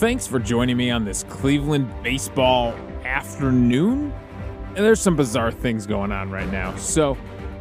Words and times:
Thanks 0.00 0.26
for 0.26 0.38
joining 0.38 0.78
me 0.78 0.90
on 0.90 1.04
this 1.04 1.24
Cleveland 1.24 1.92
baseball 2.02 2.72
afternoon. 3.04 4.10
And 4.68 4.76
there's 4.78 4.98
some 4.98 5.14
bizarre 5.14 5.52
things 5.52 5.86
going 5.86 6.10
on 6.10 6.30
right 6.30 6.50
now. 6.50 6.74
So, 6.76 7.18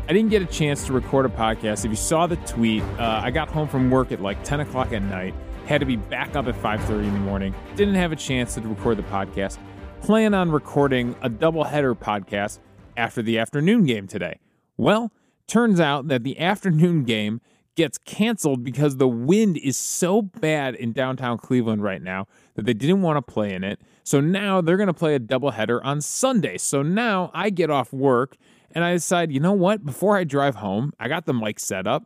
I 0.07 0.13
didn't 0.13 0.29
get 0.29 0.41
a 0.41 0.45
chance 0.45 0.85
to 0.85 0.93
record 0.93 1.25
a 1.25 1.27
podcast. 1.27 1.83
If 1.83 1.91
you 1.91 1.97
saw 1.97 2.27
the 2.27 2.37
tweet, 2.37 2.81
uh, 2.97 3.19
I 3.21 3.29
got 3.29 3.49
home 3.49 3.67
from 3.67 3.91
work 3.91 4.13
at 4.13 4.21
like 4.21 4.41
10 4.45 4.61
o'clock 4.61 4.93
at 4.93 5.01
night. 5.01 5.35
Had 5.65 5.79
to 5.81 5.85
be 5.85 5.97
back 5.97 6.37
up 6.37 6.47
at 6.47 6.55
5:30 6.55 7.09
in 7.09 7.13
the 7.13 7.19
morning. 7.19 7.53
Didn't 7.75 7.95
have 7.95 8.13
a 8.13 8.15
chance 8.15 8.55
to 8.55 8.61
record 8.61 8.95
the 8.95 9.03
podcast. 9.03 9.57
Plan 9.99 10.33
on 10.33 10.49
recording 10.49 11.17
a 11.21 11.29
doubleheader 11.29 11.93
podcast 11.93 12.59
after 12.95 13.21
the 13.21 13.37
afternoon 13.37 13.83
game 13.83 14.07
today. 14.07 14.39
Well, 14.77 15.11
turns 15.45 15.81
out 15.81 16.07
that 16.07 16.23
the 16.23 16.39
afternoon 16.39 17.03
game 17.03 17.41
gets 17.79 17.97
canceled 17.97 18.61
because 18.61 18.97
the 18.97 19.07
wind 19.07 19.55
is 19.55 19.77
so 19.77 20.21
bad 20.21 20.75
in 20.75 20.91
downtown 20.91 21.37
Cleveland 21.37 21.81
right 21.81 22.01
now 22.01 22.27
that 22.55 22.65
they 22.65 22.73
didn't 22.73 23.01
want 23.01 23.15
to 23.15 23.21
play 23.21 23.53
in 23.53 23.63
it. 23.63 23.79
So 24.03 24.19
now 24.19 24.59
they're 24.59 24.75
going 24.75 24.87
to 24.87 24.93
play 24.93 25.15
a 25.15 25.19
doubleheader 25.19 25.79
on 25.81 26.01
Sunday. 26.01 26.57
So 26.57 26.81
now 26.81 27.31
I 27.33 27.49
get 27.49 27.69
off 27.69 27.93
work 27.93 28.35
and 28.75 28.83
I 28.83 28.91
decide, 28.91 29.31
you 29.31 29.39
know 29.39 29.53
what? 29.53 29.85
Before 29.85 30.17
I 30.17 30.25
drive 30.25 30.55
home, 30.55 30.91
I 30.99 31.07
got 31.07 31.25
the 31.25 31.33
mic 31.33 31.57
set 31.57 31.87
up. 31.87 32.03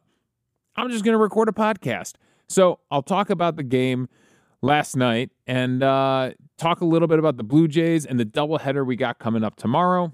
I'm 0.76 0.92
just 0.92 1.04
going 1.04 1.14
to 1.14 1.18
record 1.18 1.50
a 1.50 1.54
podcast. 1.54 2.18
So 2.48 2.78
I'll 2.92 3.02
talk 3.02 3.32
about 3.32 3.56
the 3.56 3.64
game 3.64 4.10
last 4.62 4.96
night 4.96 5.32
and 5.48 5.82
uh, 5.82 6.34
talk 6.60 6.82
a 6.82 6.86
little 6.86 7.08
bit 7.08 7.18
about 7.18 7.38
the 7.38 7.44
Blue 7.44 7.68
Jays 7.68 8.06
and 8.06 8.20
the 8.20 8.26
doubleheader 8.26 8.86
we 8.86 8.96
got 8.96 9.18
coming 9.18 9.44
up 9.44 9.56
tomorrow. 9.56 10.14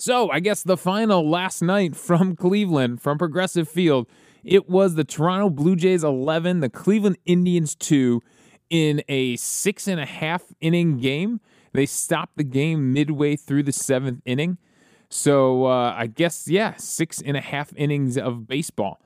So, 0.00 0.30
I 0.30 0.40
guess 0.40 0.62
the 0.62 0.78
final 0.78 1.28
last 1.28 1.60
night 1.60 1.94
from 1.94 2.34
Cleveland, 2.34 3.02
from 3.02 3.18
Progressive 3.18 3.68
Field, 3.68 4.06
it 4.44 4.68
was 4.68 4.94
the 4.94 5.04
Toronto 5.04 5.50
Blue 5.50 5.76
Jays 5.76 6.04
11, 6.04 6.60
the 6.60 6.68
Cleveland 6.68 7.18
Indians 7.26 7.74
2 7.74 8.22
in 8.70 9.02
a 9.08 9.36
six 9.36 9.88
and 9.88 10.00
a 10.00 10.06
half 10.06 10.44
inning 10.60 10.98
game. 10.98 11.40
They 11.72 11.86
stopped 11.86 12.36
the 12.36 12.44
game 12.44 12.92
midway 12.92 13.36
through 13.36 13.64
the 13.64 13.72
seventh 13.72 14.22
inning. 14.24 14.58
So, 15.08 15.66
uh, 15.66 15.94
I 15.96 16.06
guess, 16.06 16.48
yeah, 16.48 16.74
six 16.76 17.20
and 17.20 17.36
a 17.36 17.40
half 17.40 17.72
innings 17.76 18.16
of 18.16 18.46
baseball. 18.46 19.00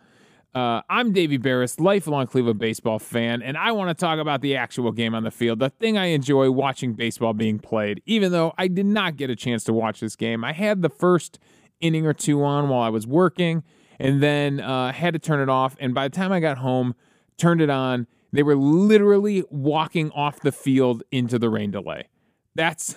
Uh, 0.54 0.82
I'm 0.88 1.12
Davey 1.12 1.36
Berris, 1.36 1.80
lifelong 1.80 2.28
Cleveland 2.28 2.60
baseball 2.60 3.00
fan, 3.00 3.42
and 3.42 3.58
I 3.58 3.72
want 3.72 3.88
to 3.88 3.94
talk 3.94 4.20
about 4.20 4.40
the 4.40 4.54
actual 4.54 4.92
game 4.92 5.12
on 5.12 5.24
the 5.24 5.32
field, 5.32 5.58
the 5.58 5.70
thing 5.70 5.98
I 5.98 6.06
enjoy 6.06 6.48
watching 6.52 6.92
baseball 6.92 7.32
being 7.32 7.58
played, 7.58 8.00
even 8.06 8.30
though 8.30 8.52
I 8.56 8.68
did 8.68 8.86
not 8.86 9.16
get 9.16 9.30
a 9.30 9.36
chance 9.36 9.64
to 9.64 9.72
watch 9.72 9.98
this 9.98 10.14
game. 10.14 10.44
I 10.44 10.52
had 10.52 10.82
the 10.82 10.90
first 10.90 11.40
inning 11.80 12.06
or 12.06 12.12
two 12.12 12.44
on 12.44 12.68
while 12.68 12.82
I 12.82 12.88
was 12.88 13.04
working, 13.04 13.64
and 13.98 14.22
then 14.22 14.60
uh, 14.60 14.92
had 14.92 15.14
to 15.14 15.18
turn 15.18 15.40
it 15.40 15.48
off. 15.48 15.76
And 15.80 15.94
by 15.94 16.08
the 16.08 16.16
time 16.16 16.32
I 16.32 16.40
got 16.40 16.58
home, 16.58 16.94
turned 17.36 17.60
it 17.60 17.70
on, 17.70 18.06
they 18.32 18.42
were 18.42 18.56
literally 18.56 19.44
walking 19.50 20.10
off 20.10 20.40
the 20.40 20.52
field 20.52 21.02
into 21.10 21.38
the 21.38 21.48
rain 21.48 21.70
delay. 21.70 22.08
That's 22.54 22.96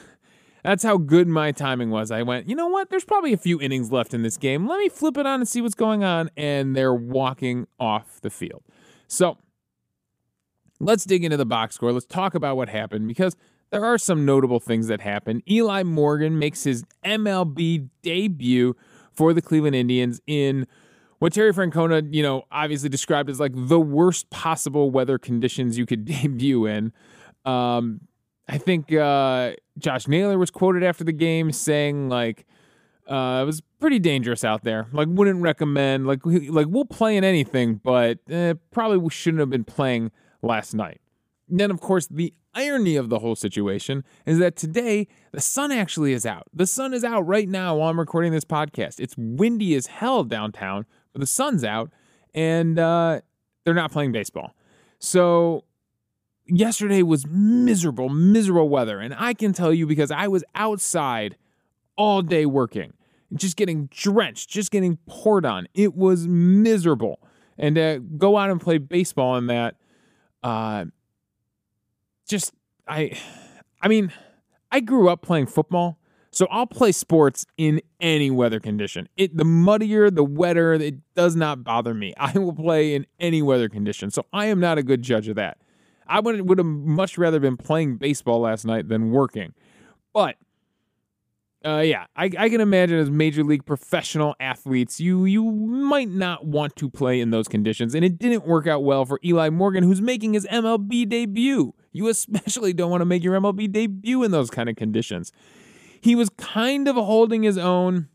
that's 0.63 0.83
how 0.83 0.97
good 0.97 1.27
my 1.27 1.51
timing 1.51 1.91
was. 1.91 2.11
I 2.11 2.23
went, 2.23 2.49
you 2.49 2.55
know 2.55 2.67
what? 2.67 2.89
There's 2.89 3.05
probably 3.05 3.31
a 3.31 3.37
few 3.37 3.61
innings 3.61 3.91
left 3.91 4.13
in 4.13 4.21
this 4.23 4.35
game. 4.35 4.67
Let 4.67 4.79
me 4.79 4.89
flip 4.89 5.17
it 5.17 5.25
on 5.25 5.39
and 5.39 5.47
see 5.47 5.61
what's 5.61 5.75
going 5.75 6.03
on. 6.03 6.29
And 6.35 6.75
they're 6.75 6.93
walking 6.93 7.67
off 7.79 8.19
the 8.21 8.29
field. 8.29 8.63
So 9.07 9.37
let's 10.79 11.05
dig 11.05 11.23
into 11.23 11.37
the 11.37 11.45
box 11.45 11.75
score. 11.75 11.93
Let's 11.93 12.05
talk 12.05 12.35
about 12.35 12.57
what 12.57 12.67
happened 12.69 13.07
because 13.07 13.35
there 13.69 13.85
are 13.85 13.97
some 13.97 14.25
notable 14.25 14.59
things 14.59 14.87
that 14.87 15.01
happened. 15.01 15.43
Eli 15.49 15.83
Morgan 15.83 16.37
makes 16.37 16.63
his 16.63 16.83
MLB 17.05 17.89
debut 18.01 18.75
for 19.13 19.33
the 19.33 19.41
Cleveland 19.41 19.75
Indians 19.75 20.21
in 20.27 20.67
what 21.19 21.33
Terry 21.33 21.53
Francona, 21.53 22.13
you 22.13 22.23
know, 22.23 22.43
obviously 22.51 22.89
described 22.89 23.29
as 23.29 23.39
like 23.39 23.53
the 23.55 23.79
worst 23.79 24.29
possible 24.29 24.91
weather 24.91 25.17
conditions 25.17 25.77
you 25.77 25.85
could 25.85 26.05
debut 26.05 26.65
in. 26.65 26.93
Um, 27.45 28.01
I 28.47 28.57
think 28.57 28.93
uh, 28.93 29.53
Josh 29.77 30.07
Naylor 30.07 30.37
was 30.37 30.51
quoted 30.51 30.83
after 30.83 31.03
the 31.03 31.11
game 31.11 31.51
saying 31.51 32.09
like 32.09 32.45
uh, 33.07 33.39
it 33.41 33.45
was 33.45 33.61
pretty 33.79 33.99
dangerous 33.99 34.43
out 34.43 34.63
there. 34.63 34.87
Like 34.91 35.07
wouldn't 35.09 35.41
recommend. 35.41 36.07
Like 36.07 36.19
like 36.25 36.67
we'll 36.69 36.85
play 36.85 37.17
in 37.17 37.23
anything, 37.23 37.75
but 37.83 38.19
eh, 38.29 38.53
probably 38.71 38.97
we 38.97 39.09
shouldn't 39.09 39.39
have 39.39 39.49
been 39.49 39.63
playing 39.63 40.11
last 40.41 40.73
night. 40.73 41.01
Then 41.49 41.71
of 41.71 41.79
course 41.81 42.07
the 42.07 42.33
irony 42.53 42.95
of 42.95 43.09
the 43.09 43.19
whole 43.19 43.35
situation 43.35 44.03
is 44.25 44.39
that 44.39 44.55
today 44.55 45.07
the 45.31 45.39
sun 45.41 45.71
actually 45.71 46.13
is 46.13 46.25
out. 46.25 46.47
The 46.53 46.67
sun 46.67 46.93
is 46.93 47.03
out 47.03 47.21
right 47.21 47.47
now 47.47 47.75
while 47.75 47.89
I'm 47.89 47.99
recording 47.99 48.31
this 48.31 48.45
podcast. 48.45 48.99
It's 48.99 49.15
windy 49.17 49.75
as 49.75 49.87
hell 49.87 50.23
downtown, 50.23 50.85
the 51.19 51.27
sun's 51.27 51.63
out, 51.63 51.91
and 52.33 52.77
uh, 52.79 53.21
they're 53.63 53.73
not 53.73 53.91
playing 53.91 54.11
baseball. 54.11 54.55
So 54.99 55.63
yesterday 56.47 57.03
was 57.03 57.25
miserable, 57.27 58.09
miserable 58.09 58.69
weather. 58.69 58.99
And 58.99 59.13
I 59.17 59.33
can 59.33 59.53
tell 59.53 59.73
you 59.73 59.85
because 59.85 60.11
I 60.11 60.27
was 60.27 60.43
outside 60.55 61.35
all 61.95 62.21
day 62.21 62.45
working, 62.45 62.93
just 63.33 63.57
getting 63.57 63.87
drenched, 63.87 64.49
just 64.49 64.71
getting 64.71 64.97
poured 65.07 65.45
on. 65.45 65.67
It 65.73 65.95
was 65.95 66.27
miserable. 66.27 67.19
And 67.57 67.75
to 67.75 68.03
go 68.17 68.37
out 68.37 68.49
and 68.49 68.61
play 68.61 68.77
baseball 68.77 69.35
in 69.37 69.47
that, 69.47 69.75
uh, 70.43 70.85
just, 72.27 72.53
I, 72.87 73.17
I 73.81 73.87
mean, 73.87 74.11
I 74.71 74.79
grew 74.79 75.09
up 75.09 75.21
playing 75.21 75.47
football. 75.47 75.99
So 76.37 76.45
I'll 76.51 76.67
play 76.67 76.91
sports 76.91 77.47
in 77.57 77.81
any 77.99 78.29
weather 78.29 78.59
condition. 78.59 79.09
It 79.17 79.35
the 79.35 79.43
muddier, 79.43 80.11
the 80.11 80.23
wetter, 80.23 80.73
it 80.73 80.97
does 81.15 81.35
not 81.35 81.63
bother 81.63 81.95
me. 81.95 82.13
I 82.19 82.37
will 82.37 82.53
play 82.53 82.93
in 82.93 83.07
any 83.19 83.41
weather 83.41 83.67
condition. 83.67 84.11
So 84.11 84.23
I 84.31 84.45
am 84.45 84.59
not 84.59 84.77
a 84.77 84.83
good 84.83 85.01
judge 85.01 85.27
of 85.29 85.35
that. 85.37 85.57
I 86.05 86.19
would 86.19 86.47
would 86.47 86.59
have 86.59 86.67
much 86.67 87.17
rather 87.17 87.39
been 87.39 87.57
playing 87.57 87.97
baseball 87.97 88.41
last 88.41 88.65
night 88.65 88.87
than 88.87 89.09
working. 89.09 89.55
But 90.13 90.35
uh, 91.65 91.79
yeah, 91.79 92.05
I, 92.15 92.29
I, 92.37 92.49
can 92.49 92.61
imagine 92.61 92.99
as 92.99 93.09
major 93.09 93.43
league 93.43 93.65
professional 93.65 94.35
athletes, 94.39 94.99
you 94.99 95.25
you 95.25 95.43
might 95.43 96.07
not 96.07 96.45
want 96.45 96.75
to 96.75 96.87
play 96.87 97.19
in 97.19 97.31
those 97.31 97.47
conditions, 97.47 97.95
and 97.95 98.05
it 98.05 98.19
didn't 98.19 98.45
work 98.45 98.67
out 98.67 98.83
well 98.83 99.05
for 99.05 99.19
Eli 99.25 99.49
Morgan, 99.49 99.83
who's 99.83 100.01
making 100.01 100.33
his 100.33 100.45
MLB 100.45 101.09
debut. 101.09 101.73
You 101.91 102.07
especially 102.09 102.73
don't 102.73 102.91
want 102.91 103.01
to 103.01 103.05
make 103.05 103.23
your 103.23 103.33
MLB 103.41 103.71
debut 103.71 104.21
in 104.21 104.29
those 104.29 104.51
kind 104.51 104.69
of 104.69 104.75
conditions. 104.75 105.31
He 106.01 106.15
was 106.15 106.29
kind 106.29 106.87
of 106.87 106.95
holding 106.95 107.43
his 107.43 107.57
own. 107.57 108.07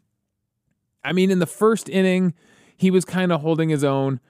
I 1.04 1.12
mean, 1.12 1.31
in 1.31 1.38
the 1.38 1.47
first 1.47 1.88
inning, 1.88 2.34
he 2.76 2.91
was 2.91 3.04
kind 3.04 3.32
of 3.32 3.41
holding 3.41 3.69
his 3.69 3.84
own 3.84 4.20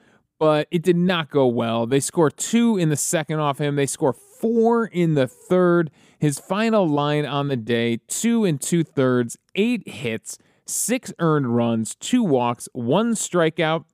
but 0.43 0.67
it 0.73 0.83
did 0.83 0.97
not 0.97 1.31
go 1.31 1.47
well. 1.47 1.87
They 1.87 2.01
score 2.01 2.29
two 2.29 2.77
in 2.77 2.89
the 2.89 2.97
second 2.97 3.39
off 3.39 3.59
him, 3.59 3.77
they 3.77 3.87
score 3.87 4.13
four 4.13 4.87
in 4.87 5.15
the 5.15 5.29
third. 5.29 5.89
His 6.19 6.41
final 6.41 6.85
line 6.85 7.25
on 7.25 7.47
the 7.47 7.55
day 7.55 8.01
two 8.09 8.45
and 8.45 8.61
two 8.61 8.83
thirds, 8.83 9.39
eight 9.55 9.87
hits, 9.87 10.39
six 10.67 11.13
earned 11.21 11.55
runs, 11.55 11.95
two 11.95 12.25
walks, 12.25 12.69
one 12.73 13.15
strikeout. 13.15 13.84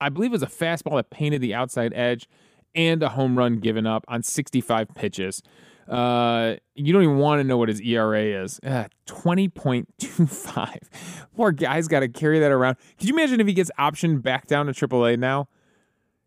I 0.00 0.08
believe 0.08 0.30
it 0.30 0.40
was 0.40 0.42
a 0.42 0.46
fastball 0.46 0.96
that 0.96 1.10
painted 1.10 1.42
the 1.42 1.52
outside 1.52 1.92
edge, 1.94 2.26
and 2.74 3.02
a 3.02 3.10
home 3.10 3.36
run 3.36 3.58
given 3.58 3.86
up 3.86 4.06
on 4.08 4.22
65 4.22 4.94
pitches. 4.94 5.42
Uh, 5.88 6.56
you 6.74 6.92
don't 6.92 7.02
even 7.02 7.18
want 7.18 7.40
to 7.40 7.44
know 7.44 7.56
what 7.56 7.68
his 7.68 7.80
ERA 7.80 8.42
is. 8.42 8.60
Uh, 8.64 8.86
20.25. 9.06 10.78
Poor 11.36 11.52
guy's 11.52 11.88
got 11.88 12.00
to 12.00 12.08
carry 12.08 12.38
that 12.40 12.50
around. 12.52 12.76
Could 12.98 13.08
you 13.08 13.14
imagine 13.14 13.40
if 13.40 13.46
he 13.46 13.52
gets 13.52 13.70
optioned 13.78 14.22
back 14.22 14.46
down 14.46 14.66
to 14.66 14.72
AAA 14.72 15.18
now? 15.18 15.48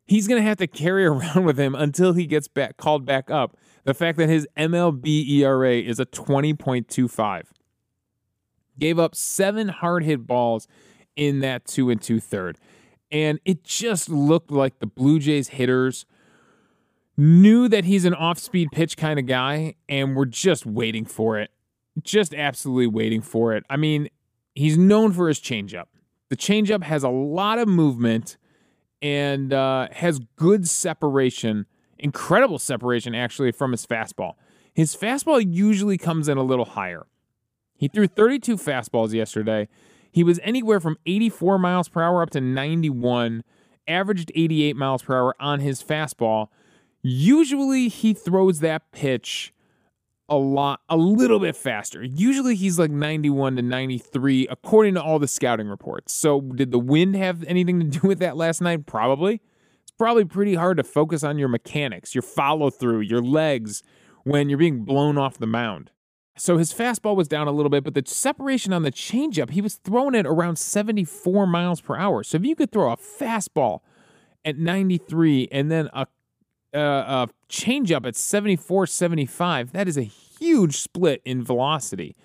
he's 0.05 0.27
going 0.27 0.41
to 0.41 0.47
have 0.47 0.57
to 0.57 0.67
carry 0.67 1.05
around 1.05 1.45
with 1.45 1.57
him 1.57 1.75
until 1.75 2.13
he 2.13 2.25
gets 2.25 2.47
back 2.47 2.77
called 2.77 3.05
back 3.05 3.29
up. 3.29 3.57
The 3.83 3.94
fact 3.94 4.17
that 4.17 4.29
his 4.29 4.47
MLB 4.57 5.29
ERA 5.29 5.75
is 5.75 5.99
a 5.99 6.05
20.25. 6.05 7.44
Gave 8.77 8.99
up 8.99 9.15
seven 9.15 9.69
hard 9.69 10.03
hit 10.03 10.25
balls 10.25 10.68
in 11.15 11.39
that 11.41 11.65
two 11.65 11.89
and 11.89 12.01
two 12.01 12.19
third. 12.19 12.57
And 13.12 13.39
it 13.45 13.63
just 13.63 14.09
looked 14.09 14.51
like 14.51 14.80
the 14.80 14.88
Blue 14.88 15.19
Jays 15.19 15.50
hitters 15.50 16.06
knew 17.17 17.67
that 17.67 17.85
he's 17.85 18.06
an 18.06 18.13
off 18.13 18.39
speed 18.39 18.69
pitch 18.71 18.97
kind 18.97 19.19
of 19.19 19.25
guy 19.25 19.75
and 19.88 20.15
we're 20.15 20.25
just 20.25 20.65
waiting 20.65 21.06
for 21.06 21.39
it. 21.39 21.51
Just 22.01 22.33
absolutely 22.33 22.88
waiting 22.88 23.21
for 23.21 23.53
it. 23.53 23.63
I 23.69 23.77
mean, 23.77 24.09
he's 24.53 24.77
known 24.77 25.13
for 25.13 25.27
his 25.27 25.39
changeup. 25.39 25.85
The 26.29 26.35
changeup 26.35 26.83
has 26.83 27.03
a 27.03 27.09
lot 27.09 27.59
of 27.59 27.67
movement 27.67 28.38
and 29.01 29.53
uh, 29.53 29.88
has 29.91 30.19
good 30.35 30.67
separation, 30.67 31.65
incredible 32.00 32.59
separation 32.59 33.15
actually 33.15 33.51
from 33.51 33.71
his 33.71 33.85
fastball. 33.85 34.33
His 34.73 34.95
fastball 34.95 35.44
usually 35.47 35.97
comes 35.97 36.27
in 36.27 36.38
a 36.38 36.44
little 36.44 36.65
higher. 36.65 37.06
He 37.77 37.88
threw 37.88 38.07
32 38.07 38.57
fastballs 38.57 39.13
yesterday. 39.13 39.68
He 40.11 40.23
was 40.23 40.39
anywhere 40.44 40.79
from 40.79 40.97
84 41.06 41.59
miles 41.59 41.89
per 41.89 42.01
hour 42.01 42.21
up 42.21 42.29
to 42.31 42.41
91, 42.41 43.44
averaged 43.88 44.31
88 44.33 44.75
miles 44.75 45.03
per 45.03 45.15
hour 45.15 45.35
on 45.39 45.59
his 45.59 45.83
fastball. 45.83 46.47
Usually 47.07 47.88
he 47.88 48.16
throws 48.16 48.62
that 48.62 48.92
pitch 48.92 49.54
a 50.28 50.38
lot, 50.38 50.81
a 50.90 50.98
little 50.98 51.40
bit 51.40 51.56
faster. 51.56 52.04
Usually 52.04 52.56
he's 52.56 52.80
like 52.80 52.90
91 52.90 53.57
to 53.57 53.62
93, 53.62 54.48
according 54.50 54.96
to 54.96 55.04
all 55.04 55.19
the 55.19 55.28
scouting 55.28 55.68
reports. 55.68 56.13
So, 56.13 56.42
did 56.42 56.72
the 56.72 56.80
wind 56.80 57.16
have 57.16 57.44
anything 57.44 57.80
to 57.80 58.00
do 58.00 58.07
with 58.07 58.18
that 58.19 58.38
last 58.38 58.60
night? 58.60 58.88
Probably. 58.88 59.36
It's 59.84 59.92
probably 60.00 60.25
pretty 60.25 60.56
hard 60.56 60.78
to 60.78 60.84
focus 60.84 61.24
on 61.24 61.38
your 61.38 61.48
mechanics, 61.48 62.16
your 62.16 62.24
follow 62.24 62.72
through, 62.72 63.02
your 63.02 63.22
legs 63.22 63.84
when 64.24 64.50
you're 64.50 64.57
being 64.57 64.84
blown 64.84 65.16
off 65.16 65.38
the 65.38 65.46
mound. 65.46 65.92
So 66.40 66.57
his 66.57 66.74
fastball 66.74 67.16
was 67.16 67.28
down 67.28 67.48
a 67.48 67.52
little 67.52 67.69
bit, 67.69 67.84
but 67.84 67.94
the 67.94 68.02
separation 68.07 68.74
on 68.74 68.81
the 68.81 68.92
changeup, 68.92 69.52
he 69.52 69.62
was 69.62 69.75
throwing 69.75 70.16
it 70.16 70.25
around 70.25 70.57
74 70.57 71.46
miles 71.46 71.81
per 71.81 71.96
hour. 71.96 72.24
So 72.24 72.38
if 72.38 72.44
you 72.44 72.56
could 72.56 72.72
throw 72.72 72.92
a 72.92 72.98
fastball 72.98 73.81
at 74.44 74.57
93 74.57 75.50
and 75.52 75.72
then 75.72 75.88
a, 75.94 76.07
a, 76.75 76.80
a 76.80 77.30
changeup 77.50 78.06
at 78.06 78.16
74, 78.16 78.88
75, 78.88 79.72
that 79.72 79.88
is 79.88 79.98
a 79.98 80.04
huge 80.04 80.77
split 80.77 81.22
in 81.25 81.44
velocity. 81.44 82.16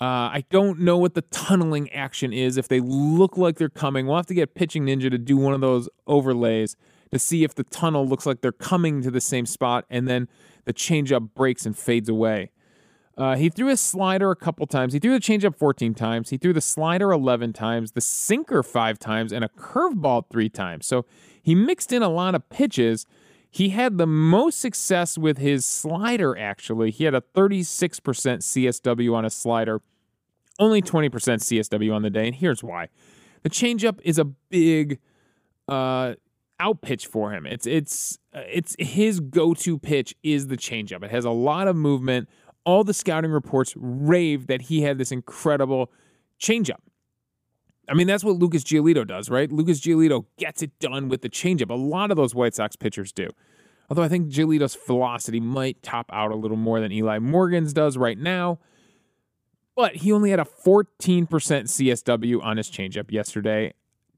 Uh, 0.00 0.32
I 0.32 0.44
don't 0.50 0.80
know 0.80 0.96
what 0.96 1.14
the 1.14 1.22
tunneling 1.22 1.90
action 1.92 2.32
is. 2.32 2.56
If 2.56 2.68
they 2.68 2.80
look 2.80 3.36
like 3.36 3.56
they're 3.56 3.68
coming, 3.68 4.06
we'll 4.06 4.16
have 4.16 4.26
to 4.26 4.34
get 4.34 4.54
Pitching 4.54 4.86
Ninja 4.86 5.10
to 5.10 5.18
do 5.18 5.36
one 5.36 5.52
of 5.52 5.60
those 5.60 5.88
overlays 6.06 6.76
to 7.12 7.18
see 7.18 7.44
if 7.44 7.54
the 7.54 7.64
tunnel 7.64 8.06
looks 8.06 8.24
like 8.24 8.40
they're 8.40 8.52
coming 8.52 9.02
to 9.02 9.10
the 9.10 9.20
same 9.20 9.44
spot 9.44 9.84
and 9.90 10.08
then 10.08 10.28
the 10.64 10.72
changeup 10.72 11.34
breaks 11.34 11.66
and 11.66 11.76
fades 11.76 12.08
away. 12.08 12.50
Uh, 13.18 13.36
he 13.36 13.50
threw 13.50 13.68
a 13.68 13.76
slider 13.76 14.30
a 14.30 14.36
couple 14.36 14.66
times. 14.66 14.94
He 14.94 14.98
threw 14.98 15.12
the 15.12 15.20
changeup 15.20 15.54
14 15.56 15.94
times. 15.94 16.30
He 16.30 16.38
threw 16.38 16.54
the 16.54 16.60
slider 16.62 17.12
11 17.12 17.52
times, 17.52 17.92
the 17.92 18.00
sinker 18.00 18.62
five 18.62 18.98
times, 18.98 19.32
and 19.32 19.44
a 19.44 19.48
curveball 19.48 20.24
three 20.30 20.48
times. 20.48 20.86
So 20.86 21.04
he 21.42 21.54
mixed 21.54 21.92
in 21.92 22.02
a 22.02 22.08
lot 22.08 22.34
of 22.34 22.48
pitches. 22.48 23.06
He 23.50 23.70
had 23.70 23.98
the 23.98 24.06
most 24.06 24.60
success 24.60 25.18
with 25.18 25.38
his 25.38 25.66
slider, 25.66 26.38
actually. 26.38 26.92
He 26.92 27.04
had 27.04 27.14
a 27.14 27.20
36% 27.20 27.60
CSW 27.74 29.14
on 29.14 29.24
a 29.24 29.30
slider, 29.30 29.82
only 30.60 30.80
20% 30.80 31.10
CSW 31.10 31.92
on 31.92 32.02
the 32.02 32.10
day. 32.10 32.28
And 32.28 32.36
here's 32.36 32.62
why 32.62 32.88
the 33.42 33.50
changeup 33.50 33.98
is 34.04 34.18
a 34.18 34.24
big 34.24 35.00
uh, 35.66 36.14
out 36.60 36.80
pitch 36.80 37.06
for 37.06 37.32
him. 37.32 37.44
It's, 37.44 37.66
it's, 37.66 38.18
uh, 38.32 38.42
it's 38.48 38.76
his 38.78 39.18
go 39.18 39.54
to 39.54 39.78
pitch 39.78 40.14
is 40.22 40.46
the 40.46 40.56
changeup. 40.56 41.02
It 41.02 41.10
has 41.10 41.24
a 41.24 41.30
lot 41.30 41.66
of 41.66 41.74
movement. 41.74 42.28
All 42.64 42.84
the 42.84 42.94
scouting 42.94 43.32
reports 43.32 43.74
rave 43.76 44.46
that 44.46 44.62
he 44.62 44.82
had 44.82 44.98
this 44.98 45.10
incredible 45.10 45.90
changeup. 46.40 46.80
I 47.90 47.94
mean, 47.94 48.06
that's 48.06 48.22
what 48.22 48.36
Lucas 48.36 48.62
Giolito 48.62 49.04
does, 49.06 49.28
right? 49.28 49.50
Lucas 49.50 49.80
Giolito 49.80 50.24
gets 50.38 50.62
it 50.62 50.78
done 50.78 51.08
with 51.08 51.22
the 51.22 51.28
changeup. 51.28 51.70
A 51.70 51.74
lot 51.74 52.10
of 52.12 52.16
those 52.16 52.34
White 52.34 52.54
Sox 52.54 52.76
pitchers 52.76 53.10
do. 53.10 53.28
Although 53.88 54.04
I 54.04 54.08
think 54.08 54.28
Giolito's 54.28 54.76
velocity 54.86 55.40
might 55.40 55.82
top 55.82 56.08
out 56.12 56.30
a 56.30 56.36
little 56.36 56.56
more 56.56 56.80
than 56.80 56.92
Eli 56.92 57.18
Morgan's 57.18 57.72
does 57.72 57.98
right 57.98 58.16
now. 58.16 58.60
But 59.74 59.96
he 59.96 60.12
only 60.12 60.30
had 60.30 60.38
a 60.38 60.44
14% 60.44 61.26
CSW 61.26 62.42
on 62.44 62.56
his 62.56 62.70
changeup 62.70 63.10
yesterday. 63.10 63.74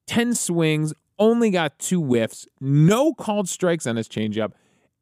10 0.06 0.34
swings, 0.34 0.92
only 1.18 1.50
got 1.50 1.78
two 1.78 2.02
whiffs, 2.02 2.46
no 2.60 3.14
called 3.14 3.48
strikes 3.48 3.86
on 3.86 3.96
his 3.96 4.08
changeup, 4.08 4.52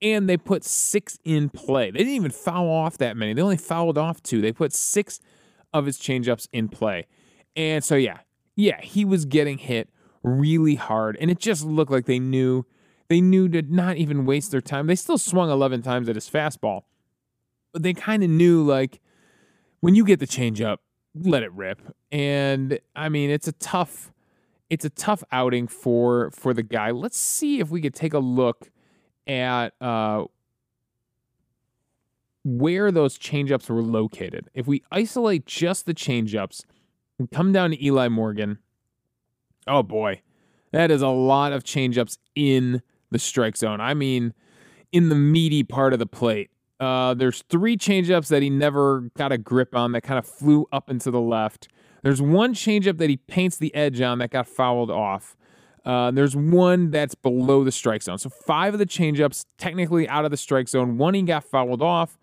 and 0.02 0.28
they 0.28 0.36
put 0.36 0.64
six 0.64 1.18
in 1.24 1.48
play. 1.48 1.90
They 1.90 1.98
didn't 1.98 2.14
even 2.14 2.30
foul 2.30 2.68
off 2.68 2.98
that 2.98 3.16
many. 3.16 3.32
They 3.32 3.42
only 3.42 3.56
fouled 3.56 3.98
off 3.98 4.22
two. 4.22 4.40
They 4.40 4.52
put 4.52 4.72
six 4.72 5.18
of 5.72 5.86
his 5.86 5.98
changeups 5.98 6.48
in 6.52 6.68
play. 6.68 7.06
And 7.56 7.82
so, 7.82 7.96
yeah, 7.96 8.18
yeah, 8.60 8.80
he 8.80 9.04
was 9.04 9.24
getting 9.24 9.58
hit 9.58 9.88
really 10.22 10.74
hard, 10.74 11.16
and 11.20 11.30
it 11.30 11.38
just 11.38 11.64
looked 11.64 11.90
like 11.90 12.06
they 12.06 12.18
knew 12.18 12.64
they 13.08 13.20
knew 13.20 13.48
to 13.48 13.62
not 13.62 13.96
even 13.96 14.24
waste 14.24 14.52
their 14.52 14.60
time. 14.60 14.86
They 14.86 14.94
still 14.94 15.18
swung 15.18 15.50
11 15.50 15.82
times 15.82 16.08
at 16.08 16.14
his 16.14 16.30
fastball, 16.30 16.82
but 17.72 17.82
they 17.82 17.92
kind 17.92 18.22
of 18.22 18.30
knew 18.30 18.62
like 18.62 19.00
when 19.80 19.94
you 19.94 20.04
get 20.04 20.20
the 20.20 20.26
changeup, 20.26 20.76
let 21.14 21.42
it 21.42 21.52
rip. 21.52 21.80
And 22.12 22.78
I 22.94 23.08
mean, 23.08 23.30
it's 23.30 23.48
a 23.48 23.52
tough 23.52 24.12
it's 24.68 24.84
a 24.84 24.90
tough 24.90 25.24
outing 25.32 25.66
for 25.66 26.30
for 26.30 26.54
the 26.54 26.62
guy. 26.62 26.90
Let's 26.92 27.18
see 27.18 27.60
if 27.60 27.70
we 27.70 27.80
could 27.80 27.94
take 27.94 28.14
a 28.14 28.20
look 28.20 28.70
at 29.26 29.70
uh, 29.80 30.24
where 32.44 32.92
those 32.92 33.18
changeups 33.18 33.68
were 33.68 33.82
located. 33.82 34.48
If 34.54 34.66
we 34.66 34.84
isolate 34.92 35.46
just 35.46 35.86
the 35.86 35.94
changeups 35.94 36.62
and 37.20 37.30
come 37.30 37.52
down 37.52 37.70
to 37.70 37.84
Eli 37.84 38.08
Morgan, 38.08 38.58
oh 39.66 39.82
boy, 39.82 40.22
that 40.72 40.90
is 40.90 41.02
a 41.02 41.08
lot 41.08 41.52
of 41.52 41.62
changeups 41.62 42.16
in 42.34 42.80
the 43.10 43.18
strike 43.18 43.58
zone. 43.58 43.80
I 43.80 43.92
mean, 43.92 44.32
in 44.90 45.10
the 45.10 45.14
meaty 45.14 45.62
part 45.62 45.92
of 45.92 45.98
the 45.98 46.06
plate. 46.06 46.50
Uh, 46.80 47.12
there's 47.12 47.42
three 47.50 47.76
changeups 47.76 48.28
that 48.28 48.42
he 48.42 48.48
never 48.48 49.10
got 49.18 49.32
a 49.32 49.38
grip 49.38 49.76
on 49.76 49.92
that 49.92 50.00
kind 50.00 50.18
of 50.18 50.26
flew 50.26 50.66
up 50.72 50.88
into 50.88 51.10
the 51.10 51.20
left. 51.20 51.68
There's 52.02 52.22
one 52.22 52.54
changeup 52.54 52.96
that 52.96 53.10
he 53.10 53.18
paints 53.18 53.58
the 53.58 53.74
edge 53.74 54.00
on 54.00 54.18
that 54.18 54.30
got 54.30 54.48
fouled 54.48 54.90
off. 54.90 55.36
Uh, 55.84 56.10
there's 56.10 56.34
one 56.34 56.90
that's 56.90 57.14
below 57.14 57.64
the 57.64 57.72
strike 57.72 58.02
zone. 58.02 58.16
So 58.16 58.30
five 58.30 58.72
of 58.72 58.78
the 58.78 58.86
changeups 58.86 59.44
technically 59.58 60.08
out 60.08 60.24
of 60.24 60.30
the 60.30 60.38
strike 60.38 60.68
zone. 60.68 60.96
One 60.96 61.12
he 61.12 61.20
got 61.20 61.44
fouled 61.44 61.82
off. 61.82 62.18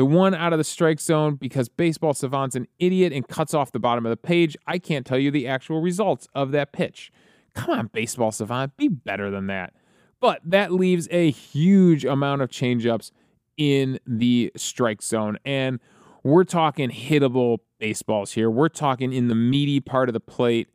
The 0.00 0.06
one 0.06 0.34
out 0.34 0.54
of 0.54 0.58
the 0.58 0.64
strike 0.64 0.98
zone 0.98 1.34
because 1.34 1.68
baseball 1.68 2.14
savant's 2.14 2.56
an 2.56 2.66
idiot 2.78 3.12
and 3.12 3.28
cuts 3.28 3.52
off 3.52 3.70
the 3.70 3.78
bottom 3.78 4.06
of 4.06 4.08
the 4.08 4.16
page. 4.16 4.56
I 4.66 4.78
can't 4.78 5.04
tell 5.04 5.18
you 5.18 5.30
the 5.30 5.46
actual 5.46 5.82
results 5.82 6.26
of 6.34 6.52
that 6.52 6.72
pitch. 6.72 7.12
Come 7.52 7.78
on, 7.78 7.86
baseball 7.88 8.32
savant, 8.32 8.78
be 8.78 8.88
better 8.88 9.30
than 9.30 9.46
that. 9.48 9.74
But 10.18 10.40
that 10.42 10.72
leaves 10.72 11.06
a 11.10 11.30
huge 11.30 12.06
amount 12.06 12.40
of 12.40 12.48
changeups 12.48 13.10
in 13.58 14.00
the 14.06 14.50
strike 14.56 15.02
zone. 15.02 15.36
And 15.44 15.80
we're 16.22 16.44
talking 16.44 16.88
hittable 16.88 17.58
baseballs 17.78 18.32
here. 18.32 18.48
We're 18.48 18.70
talking 18.70 19.12
in 19.12 19.28
the 19.28 19.34
meaty 19.34 19.80
part 19.80 20.08
of 20.08 20.14
the 20.14 20.18
plate. 20.18 20.70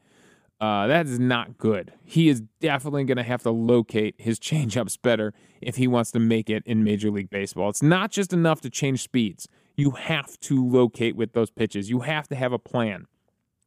Uh, 0.66 0.88
that 0.88 1.06
is 1.06 1.20
not 1.20 1.60
good. 1.60 1.94
He 2.04 2.28
is 2.28 2.42
definitely 2.60 3.04
going 3.04 3.18
to 3.18 3.24
have 3.24 3.44
to 3.44 3.52
locate 3.52 4.16
his 4.18 4.40
changeups 4.40 5.00
better 5.00 5.32
if 5.62 5.76
he 5.76 5.88
wants 5.88 6.10
to 6.12 6.20
make 6.20 6.50
it 6.50 6.64
in 6.66 6.84
Major 6.84 7.12
League 7.12 7.30
Baseball. 7.30 7.70
It's 7.70 7.84
not 7.84 8.10
just 8.10 8.34
enough 8.34 8.62
to 8.62 8.72
change 8.72 9.04
speeds. 9.04 9.48
You 9.76 9.92
have 9.92 10.40
to 10.40 10.68
locate 10.68 11.16
with 11.16 11.34
those 11.34 11.52
pitches. 11.52 11.92
You 11.92 12.00
have 12.00 12.28
to 12.30 12.36
have 12.36 12.52
a 12.52 12.58
plan. 12.58 13.06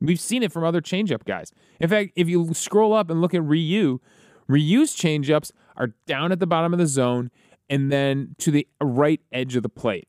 We've 0.00 0.18
seen 0.18 0.42
it 0.42 0.50
from 0.50 0.64
other 0.64 0.80
changeup 0.80 1.24
guys. 1.24 1.52
In 1.78 1.88
fact, 1.88 2.14
if 2.16 2.28
you 2.28 2.52
scroll 2.52 2.92
up 2.92 3.10
and 3.10 3.20
look 3.20 3.32
at 3.32 3.44
Ryu, 3.44 4.00
Ryu's 4.48 4.96
changeups 4.96 5.52
are 5.76 5.94
down 6.06 6.32
at 6.32 6.40
the 6.40 6.48
bottom 6.48 6.72
of 6.72 6.80
the 6.80 6.88
zone 6.88 7.30
and 7.70 7.92
then 7.92 8.34
to 8.38 8.50
the 8.50 8.66
right 8.82 9.20
edge 9.30 9.54
of 9.54 9.62
the 9.62 9.68
plate. 9.68 10.08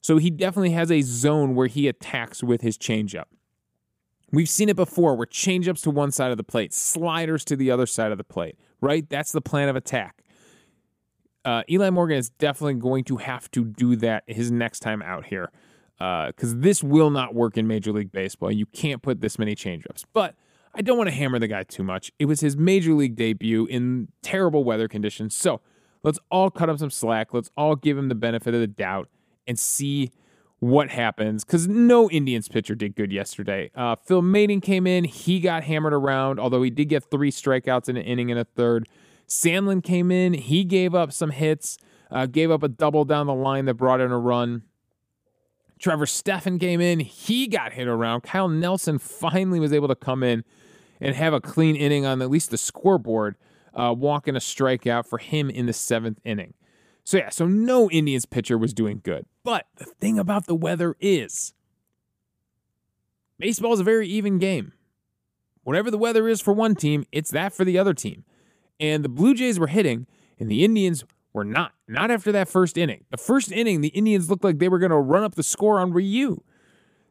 So 0.00 0.16
he 0.16 0.30
definitely 0.30 0.70
has 0.70 0.90
a 0.90 1.02
zone 1.02 1.54
where 1.54 1.68
he 1.68 1.86
attacks 1.86 2.42
with 2.42 2.62
his 2.62 2.76
changeup. 2.76 3.26
We've 4.36 4.50
seen 4.50 4.68
it 4.68 4.76
before 4.76 5.14
where 5.14 5.26
changeups 5.26 5.80
to 5.84 5.90
one 5.90 6.10
side 6.10 6.30
of 6.30 6.36
the 6.36 6.44
plate, 6.44 6.74
sliders 6.74 7.42
to 7.46 7.56
the 7.56 7.70
other 7.70 7.86
side 7.86 8.12
of 8.12 8.18
the 8.18 8.24
plate, 8.24 8.58
right? 8.82 9.08
That's 9.08 9.32
the 9.32 9.40
plan 9.40 9.70
of 9.70 9.76
attack. 9.76 10.22
Uh, 11.42 11.62
Eli 11.70 11.88
Morgan 11.88 12.18
is 12.18 12.28
definitely 12.28 12.74
going 12.74 13.04
to 13.04 13.16
have 13.16 13.50
to 13.52 13.64
do 13.64 13.96
that 13.96 14.24
his 14.26 14.50
next 14.50 14.80
time 14.80 15.00
out 15.00 15.24
here 15.24 15.50
because 15.96 16.52
uh, 16.52 16.56
this 16.58 16.84
will 16.84 17.08
not 17.08 17.34
work 17.34 17.56
in 17.56 17.66
Major 17.66 17.92
League 17.92 18.12
Baseball. 18.12 18.52
You 18.52 18.66
can't 18.66 19.00
put 19.00 19.22
this 19.22 19.38
many 19.38 19.54
changeups. 19.54 20.04
But 20.12 20.34
I 20.74 20.82
don't 20.82 20.98
want 20.98 21.08
to 21.08 21.16
hammer 21.16 21.38
the 21.38 21.48
guy 21.48 21.62
too 21.62 21.82
much. 21.82 22.12
It 22.18 22.26
was 22.26 22.40
his 22.40 22.58
Major 22.58 22.92
League 22.92 23.16
debut 23.16 23.64
in 23.64 24.08
terrible 24.20 24.64
weather 24.64 24.86
conditions. 24.86 25.34
So 25.34 25.62
let's 26.02 26.18
all 26.30 26.50
cut 26.50 26.68
him 26.68 26.76
some 26.76 26.90
slack. 26.90 27.32
Let's 27.32 27.50
all 27.56 27.74
give 27.74 27.96
him 27.96 28.10
the 28.10 28.14
benefit 28.14 28.52
of 28.52 28.60
the 28.60 28.66
doubt 28.66 29.08
and 29.46 29.58
see 29.58 30.10
what 30.70 30.90
happens 30.90 31.44
because 31.44 31.68
no 31.68 32.10
Indians 32.10 32.48
pitcher 32.48 32.74
did 32.74 32.96
good 32.96 33.12
yesterday. 33.12 33.70
Uh, 33.74 33.96
Phil 33.96 34.22
Maton 34.22 34.60
came 34.60 34.86
in, 34.86 35.04
he 35.04 35.40
got 35.40 35.64
hammered 35.64 35.92
around, 35.92 36.40
although 36.40 36.62
he 36.62 36.70
did 36.70 36.86
get 36.86 37.10
three 37.10 37.30
strikeouts 37.30 37.88
in 37.88 37.96
an 37.96 38.02
inning 38.02 38.30
and 38.30 38.40
a 38.40 38.44
third. 38.44 38.88
Sandlin 39.28 39.82
came 39.82 40.10
in, 40.10 40.34
he 40.34 40.64
gave 40.64 40.94
up 40.94 41.12
some 41.12 41.30
hits, 41.30 41.78
uh, 42.10 42.26
gave 42.26 42.50
up 42.50 42.62
a 42.62 42.68
double 42.68 43.04
down 43.04 43.26
the 43.26 43.34
line 43.34 43.64
that 43.66 43.74
brought 43.74 44.00
in 44.00 44.10
a 44.10 44.18
run. 44.18 44.62
Trevor 45.78 46.06
Stephan 46.06 46.58
came 46.58 46.80
in, 46.80 47.00
he 47.00 47.46
got 47.46 47.72
hit 47.72 47.86
around. 47.86 48.22
Kyle 48.22 48.48
Nelson 48.48 48.98
finally 48.98 49.60
was 49.60 49.72
able 49.72 49.88
to 49.88 49.94
come 49.94 50.22
in 50.22 50.44
and 51.00 51.14
have 51.14 51.34
a 51.34 51.40
clean 51.40 51.76
inning 51.76 52.06
on 52.06 52.22
at 52.22 52.30
least 52.30 52.50
the 52.50 52.56
scoreboard, 52.56 53.36
uh, 53.74 53.94
walking 53.96 54.34
a 54.36 54.40
strikeout 54.40 55.06
for 55.06 55.18
him 55.18 55.50
in 55.50 55.66
the 55.66 55.72
seventh 55.72 56.18
inning. 56.24 56.54
So, 57.04 57.18
yeah, 57.18 57.28
so 57.28 57.46
no 57.46 57.90
Indians 57.90 58.24
pitcher 58.26 58.56
was 58.56 58.72
doing 58.72 59.00
good. 59.04 59.26
But 59.46 59.68
the 59.76 59.84
thing 59.84 60.18
about 60.18 60.46
the 60.46 60.56
weather 60.56 60.96
is 60.98 61.54
baseball 63.38 63.74
is 63.74 63.78
a 63.78 63.84
very 63.84 64.08
even 64.08 64.40
game. 64.40 64.72
Whatever 65.62 65.88
the 65.88 65.98
weather 65.98 66.26
is 66.26 66.40
for 66.40 66.52
one 66.52 66.74
team, 66.74 67.06
it's 67.12 67.30
that 67.30 67.52
for 67.52 67.64
the 67.64 67.78
other 67.78 67.94
team. 67.94 68.24
And 68.80 69.04
the 69.04 69.08
Blue 69.08 69.34
Jays 69.34 69.60
were 69.60 69.68
hitting, 69.68 70.08
and 70.40 70.50
the 70.50 70.64
Indians 70.64 71.04
were 71.32 71.44
not. 71.44 71.74
Not 71.86 72.10
after 72.10 72.32
that 72.32 72.48
first 72.48 72.76
inning. 72.76 73.04
The 73.12 73.18
first 73.18 73.52
inning, 73.52 73.82
the 73.82 73.88
Indians 73.90 74.28
looked 74.28 74.42
like 74.42 74.58
they 74.58 74.68
were 74.68 74.80
going 74.80 74.90
to 74.90 74.96
run 74.96 75.22
up 75.22 75.36
the 75.36 75.44
score 75.44 75.78
on 75.78 75.92
Ryu. 75.92 76.42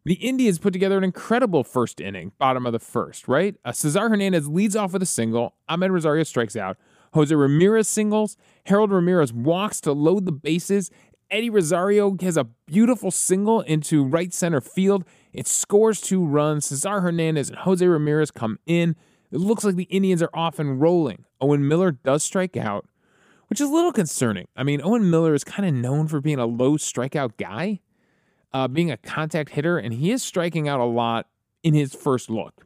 The 0.03 0.15
Indians 0.15 0.59
put 0.59 0.73
together 0.73 0.97
an 0.97 1.05
incredible 1.05 1.63
first 1.63 2.01
inning, 2.01 2.33
bottom 2.37 2.65
of 2.65 2.73
the 2.73 2.79
first, 2.79 3.29
right? 3.29 3.55
Uh, 3.63 3.71
Cesar 3.71 4.09
Hernandez 4.09 4.49
leads 4.49 4.75
off 4.75 4.91
with 4.91 5.01
a 5.01 5.05
single. 5.05 5.55
Amed 5.69 5.91
Rosario 5.91 6.23
strikes 6.23 6.57
out. 6.57 6.75
Jose 7.13 7.33
Ramirez 7.33 7.87
singles. 7.87 8.35
Harold 8.65 8.91
Ramirez 8.91 9.31
walks 9.31 9.79
to 9.79 9.93
load 9.93 10.25
the 10.25 10.33
bases. 10.33 10.91
Eddie 11.31 11.49
Rosario 11.49 12.15
has 12.21 12.37
a 12.37 12.45
beautiful 12.65 13.11
single 13.11 13.61
into 13.61 14.03
right 14.05 14.33
center 14.33 14.61
field. 14.61 15.03
It 15.33 15.47
scores 15.47 15.99
two 15.99 16.23
runs. 16.23 16.65
Cesar 16.65 17.01
Hernandez 17.01 17.49
and 17.49 17.57
Jose 17.59 17.85
Ramirez 17.85 18.31
come 18.31 18.59
in. 18.65 18.95
It 19.31 19.39
looks 19.39 19.63
like 19.63 19.75
the 19.75 19.83
Indians 19.83 20.21
are 20.21 20.29
off 20.33 20.59
and 20.59 20.79
rolling. 20.79 21.25
Owen 21.41 21.67
Miller 21.67 21.91
does 21.91 22.23
strike 22.23 22.55
out, 22.55 22.87
which 23.47 23.59
is 23.59 23.69
a 23.69 23.73
little 23.73 23.91
concerning. 23.91 24.47
I 24.55 24.63
mean, 24.63 24.81
Owen 24.83 25.09
Miller 25.09 25.33
is 25.33 25.43
kind 25.43 25.67
of 25.67 25.73
known 25.73 26.07
for 26.07 26.21
being 26.21 26.39
a 26.39 26.45
low 26.45 26.77
strikeout 26.77 27.37
guy, 27.37 27.81
uh, 28.53 28.67
being 28.67 28.91
a 28.91 28.97
contact 28.97 29.49
hitter, 29.49 29.77
and 29.77 29.93
he 29.93 30.11
is 30.11 30.23
striking 30.23 30.67
out 30.67 30.79
a 30.79 30.85
lot 30.85 31.27
in 31.63 31.73
his 31.73 31.93
first 31.93 32.29
look. 32.29 32.65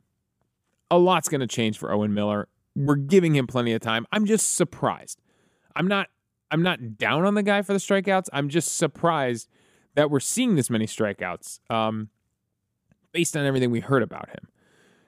A 0.92 0.98
lot's 0.98 1.30
going 1.30 1.42
to 1.42 1.48
change 1.48 1.78
for 1.78 1.92
Owen 1.92 2.14
Miller. 2.14 2.48
We're 2.76 2.96
giving 2.96 3.36
him 3.36 3.48
plenty 3.48 3.74
of 3.74 3.82
time. 3.82 4.06
I'm 4.12 4.26
just 4.26 4.56
surprised. 4.56 5.22
I'm 5.76 5.88
not 5.88 6.08
I'm 6.52 6.62
not 6.64 6.98
down 6.98 7.26
on 7.26 7.36
the 7.36 7.44
guy 7.44 7.62
for 7.62 7.74
the 7.74 7.80
strikeouts. 7.80 8.28
I'm 8.34 8.50
just 8.50 8.78
surprised 8.78 9.48
that 9.96 10.10
we're 10.10 10.20
seeing 10.20 10.56
this 10.56 10.70
many 10.70 10.86
strikeouts 10.86 11.60
um, 11.70 12.10
based 13.12 13.36
on 13.36 13.46
everything 13.46 13.72
we 13.72 13.80
heard 13.80 14.04
about 14.04 14.30
him. 14.30 14.48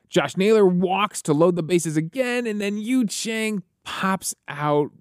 Josh 0.10 0.36
Naylor 0.36 0.66
walks 0.66 1.22
to 1.24 1.34
load 1.34 1.56
the 1.56 1.64
bases 1.64 1.96
again, 1.96 2.46
and 2.46 2.60
then 2.60 2.78
Yu 2.78 3.06
Chang 3.06 3.64
pops 3.84 4.36
out. 4.48 4.92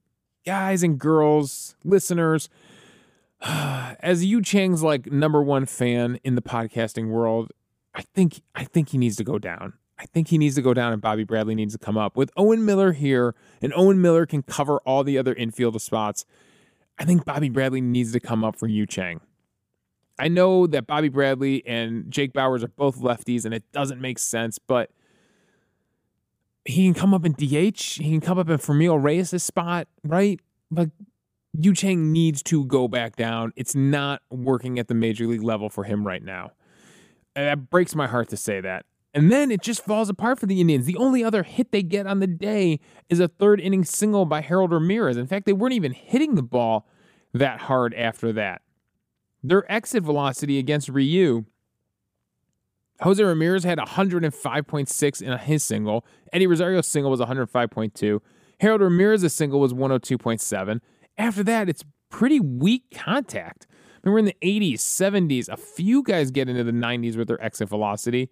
Guys 0.47 0.83
and 0.83 0.99
girls, 0.99 1.77
listeners, 1.85 2.49
as 3.43 4.25
Yu 4.25 4.41
Chang's 4.41 4.83
like 4.83 5.11
number 5.13 5.43
one 5.43 5.67
fan 5.67 6.19
in 6.25 6.35
the 6.35 6.43
podcasting 6.43 7.09
world, 7.09 7.51
I 7.95 8.03
think 8.03 8.41
I 8.55 8.65
think 8.65 8.91
he 8.91 8.99
needs 8.99 9.17
to 9.17 9.25
go 9.25 9.39
down. 9.39 9.75
I 10.01 10.07
think 10.07 10.29
he 10.29 10.39
needs 10.39 10.55
to 10.55 10.63
go 10.63 10.73
down 10.73 10.95
and 10.95 11.03
Bobby 11.03 11.25
Bradley 11.25 11.55
needs 11.55 11.75
to 11.75 11.79
come 11.79 11.99
up. 11.99 12.17
With 12.17 12.31
Owen 12.35 12.65
Miller 12.65 12.93
here, 12.93 13.35
and 13.61 13.71
Owen 13.77 14.01
Miller 14.01 14.25
can 14.25 14.43
cover 14.43 14.79
all 14.87 15.05
the 15.05 15.19
other 15.19 15.35
infield 15.35 15.81
spots. 15.83 16.25
I 16.99 17.05
think 17.05 17.27
Bobby 17.27 17.51
Bradley 17.51 17.83
needs 17.83 18.13
to 18.13 18.21
come 18.21 18.43
up 18.43 18.57
for 18.57 18.67
Yu 18.67 18.87
Chang. 18.87 19.21
I 20.19 20.29
know 20.29 20.67
that 20.67 20.87
Bobby 20.87 21.11
Bradley 21.11 21.63
and 21.67 22.11
Jake 22.11 22.33
Bauers 22.33 22.63
are 22.63 22.69
both 22.69 22.99
lefties, 22.99 23.45
and 23.45 23.53
it 23.53 23.71
doesn't 23.73 24.01
make 24.01 24.19
sense, 24.19 24.59
but 24.59 24.91
he 26.65 26.85
can 26.85 26.95
come 26.95 27.13
up 27.13 27.27
in 27.27 27.33
DH. 27.33 27.81
He 28.01 28.11
can 28.11 28.21
come 28.23 28.39
up 28.39 28.49
in 28.49 28.57
Franmil 28.57 29.03
Reyes' 29.03 29.43
spot, 29.43 29.87
right? 30.03 30.41
But 30.71 30.91
Yu 31.53 31.75
Chang 31.75 32.11
needs 32.11 32.43
to 32.45 32.65
go 32.65 32.89
back 32.89 33.17
down. 33.17 33.53
It's 33.55 33.75
not 33.75 34.23
working 34.31 34.79
at 34.79 34.89
the 34.89 34.95
major 34.95 35.27
league 35.27 35.43
level 35.43 35.69
for 35.69 35.85
him 35.85 36.07
right 36.07 36.23
now. 36.23 36.53
And 37.37 37.47
that 37.47 37.69
breaks 37.69 37.95
my 37.95 38.07
heart 38.07 38.31
to 38.31 38.37
say 38.39 38.63
that. 38.63 38.87
And 39.13 39.31
then 39.31 39.51
it 39.51 39.61
just 39.61 39.85
falls 39.85 40.09
apart 40.09 40.39
for 40.39 40.47
the 40.47 40.61
Indians. 40.61 40.87
The 40.87 40.97
only 40.97 41.25
other 41.25 41.43
hit 41.43 41.73
they 41.73 41.83
get 41.83 42.07
on 42.07 42.21
the 42.21 42.29
day 42.29 42.79
is 43.09 43.19
a 43.19 43.27
third 43.27 43.61
inning 43.61 43.85
single 43.85 44.25
by 44.25 44.41
Harold 44.41 44.71
Ramirez. 44.71 45.17
In 45.17 45.27
fact, 45.27 45.47
they 45.47 45.53
weren't 45.53 45.75
even 45.75 45.93
hitting 45.93 46.37
the 46.37 46.43
ball 46.43 46.87
that 47.33 47.63
hard 47.63 47.93
after 47.95 48.33
that. 48.33 48.63
Their 49.43 49.71
exit 49.71 50.05
velocity 50.05 50.59
against 50.59 50.89
Ryu, 50.89 51.45
Jose 53.01 53.23
Ramirez 53.23 53.65
had 53.65 53.79
105.6 53.79 55.23
in 55.23 55.39
his 55.39 55.65
single. 55.65 56.05
Eddie 56.33 56.47
Rosario's 56.47 56.87
single 56.87 57.11
was 57.11 57.21
105.2. 57.21 58.21
Harold 58.61 58.81
Ramirez's 58.83 59.35
single 59.35 59.59
was 59.59 59.73
102.7. 59.73 60.81
After 61.17 61.43
that, 61.45 61.69
it's 61.69 61.83
pretty 62.11 62.39
weak 62.39 62.85
contact. 62.95 63.67
I 63.71 64.09
mean, 64.09 64.13
we're 64.13 64.19
in 64.19 64.25
the 64.27 64.37
80s, 64.43 64.81
70s. 64.81 65.49
A 65.49 65.57
few 65.57 66.03
guys 66.03 66.31
get 66.31 66.49
into 66.49 66.65
the 66.65 66.73
90s 66.73 67.17
with 67.17 67.29
their 67.29 67.43
exit 67.43 67.69
velocity 67.69 68.29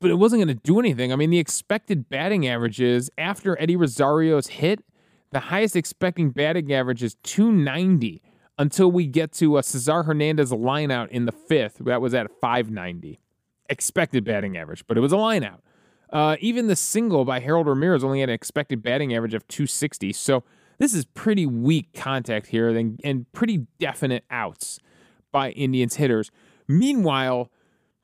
but 0.00 0.10
it 0.10 0.14
wasn't 0.14 0.42
going 0.42 0.56
to 0.56 0.62
do 0.62 0.80
anything. 0.80 1.12
I 1.12 1.16
mean, 1.16 1.30
the 1.30 1.38
expected 1.38 2.08
batting 2.08 2.46
averages 2.46 3.10
after 3.18 3.60
Eddie 3.60 3.76
Rosario's 3.76 4.48
hit, 4.48 4.82
the 5.30 5.40
highest 5.40 5.76
expecting 5.76 6.30
batting 6.30 6.72
average 6.72 7.02
is 7.02 7.16
290 7.22 8.22
until 8.58 8.90
we 8.90 9.06
get 9.06 9.32
to 9.32 9.58
a 9.58 9.62
Cesar 9.62 10.02
Hernandez 10.02 10.50
lineout 10.50 11.08
in 11.08 11.26
the 11.26 11.32
fifth. 11.32 11.76
That 11.80 12.00
was 12.00 12.14
at 12.14 12.30
590. 12.40 13.20
Expected 13.68 14.24
batting 14.24 14.56
average, 14.56 14.86
but 14.86 14.96
it 14.96 15.00
was 15.00 15.12
a 15.12 15.16
lineout. 15.16 15.60
Uh, 16.12 16.36
even 16.40 16.66
the 16.66 16.74
single 16.74 17.24
by 17.24 17.38
Harold 17.38 17.68
Ramirez 17.68 18.02
only 18.02 18.20
had 18.20 18.28
an 18.28 18.34
expected 18.34 18.82
batting 18.82 19.14
average 19.14 19.34
of 19.34 19.46
260. 19.46 20.12
So 20.12 20.42
this 20.78 20.92
is 20.92 21.04
pretty 21.04 21.46
weak 21.46 21.92
contact 21.94 22.48
here 22.48 22.68
and, 22.68 23.00
and 23.04 23.30
pretty 23.32 23.66
definite 23.78 24.24
outs 24.30 24.80
by 25.30 25.50
Indians 25.50 25.96
hitters. 25.96 26.30
Meanwhile, 26.66 27.50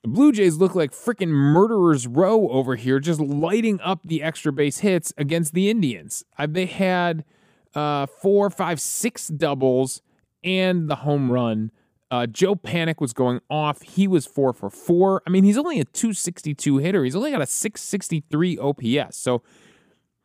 the 0.07 0.13
Blue 0.13 0.31
Jays 0.31 0.55
look 0.55 0.73
like 0.73 0.91
freaking 0.91 1.27
murderers 1.27 2.07
row 2.07 2.47
over 2.47 2.77
here, 2.77 2.97
just 2.97 3.19
lighting 3.19 3.81
up 3.81 4.03
the 4.05 4.23
extra 4.23 4.53
base 4.53 4.77
hits 4.77 5.13
against 5.17 5.53
the 5.53 5.69
Indians. 5.69 6.23
They 6.47 6.65
had 6.65 7.25
uh, 7.75 8.05
four, 8.05 8.49
five, 8.49 8.79
six 8.79 9.27
doubles 9.27 10.01
and 10.45 10.89
the 10.89 10.95
home 10.95 11.29
run. 11.29 11.71
Uh, 12.09 12.25
Joe 12.25 12.55
Panik 12.55 13.01
was 13.01 13.11
going 13.11 13.41
off. 13.49 13.81
He 13.81 14.07
was 14.07 14.25
four 14.25 14.53
for 14.53 14.69
four. 14.69 15.21
I 15.27 15.29
mean, 15.29 15.43
he's 15.43 15.57
only 15.57 15.81
a 15.81 15.83
262 15.83 16.77
hitter. 16.77 17.03
He's 17.03 17.15
only 17.15 17.31
got 17.31 17.41
a 17.41 17.45
663 17.45 18.57
OPS. 18.59 19.17
So 19.17 19.43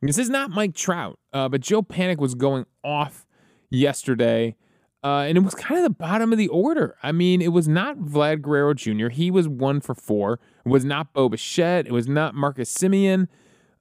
this 0.00 0.16
is 0.16 0.30
not 0.30 0.50
Mike 0.50 0.76
Trout, 0.76 1.18
uh, 1.32 1.48
but 1.48 1.60
Joe 1.60 1.82
Panik 1.82 2.18
was 2.18 2.36
going 2.36 2.66
off 2.84 3.26
yesterday. 3.68 4.54
Uh, 5.04 5.24
and 5.26 5.36
it 5.36 5.40
was 5.40 5.54
kind 5.54 5.78
of 5.78 5.82
the 5.82 5.90
bottom 5.90 6.32
of 6.32 6.38
the 6.38 6.48
order. 6.48 6.96
I 7.02 7.10
mean, 7.10 7.42
it 7.42 7.48
was 7.48 7.66
not 7.66 7.98
Vlad 7.98 8.40
Guerrero 8.40 8.72
Jr. 8.72 9.08
He 9.08 9.32
was 9.32 9.48
one 9.48 9.80
for 9.80 9.94
four. 9.94 10.38
It 10.64 10.68
was 10.68 10.84
not 10.84 11.12
Bo 11.12 11.28
Bichette. 11.28 11.86
It 11.86 11.92
was 11.92 12.06
not 12.06 12.36
Marcus 12.36 12.72
Semien. 12.72 13.26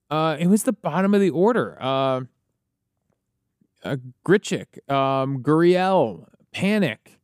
Uh, 0.10 0.36
it 0.40 0.48
was 0.48 0.64
the 0.64 0.74
bottom 0.74 1.14
of 1.14 1.22
the 1.22 1.30
order. 1.30 1.78
Uh, 1.80 2.22
uh, 3.84 3.98
Grichuk, 4.26 4.92
um, 4.92 5.44
Gurriel, 5.44 6.26
Panik, 6.56 7.18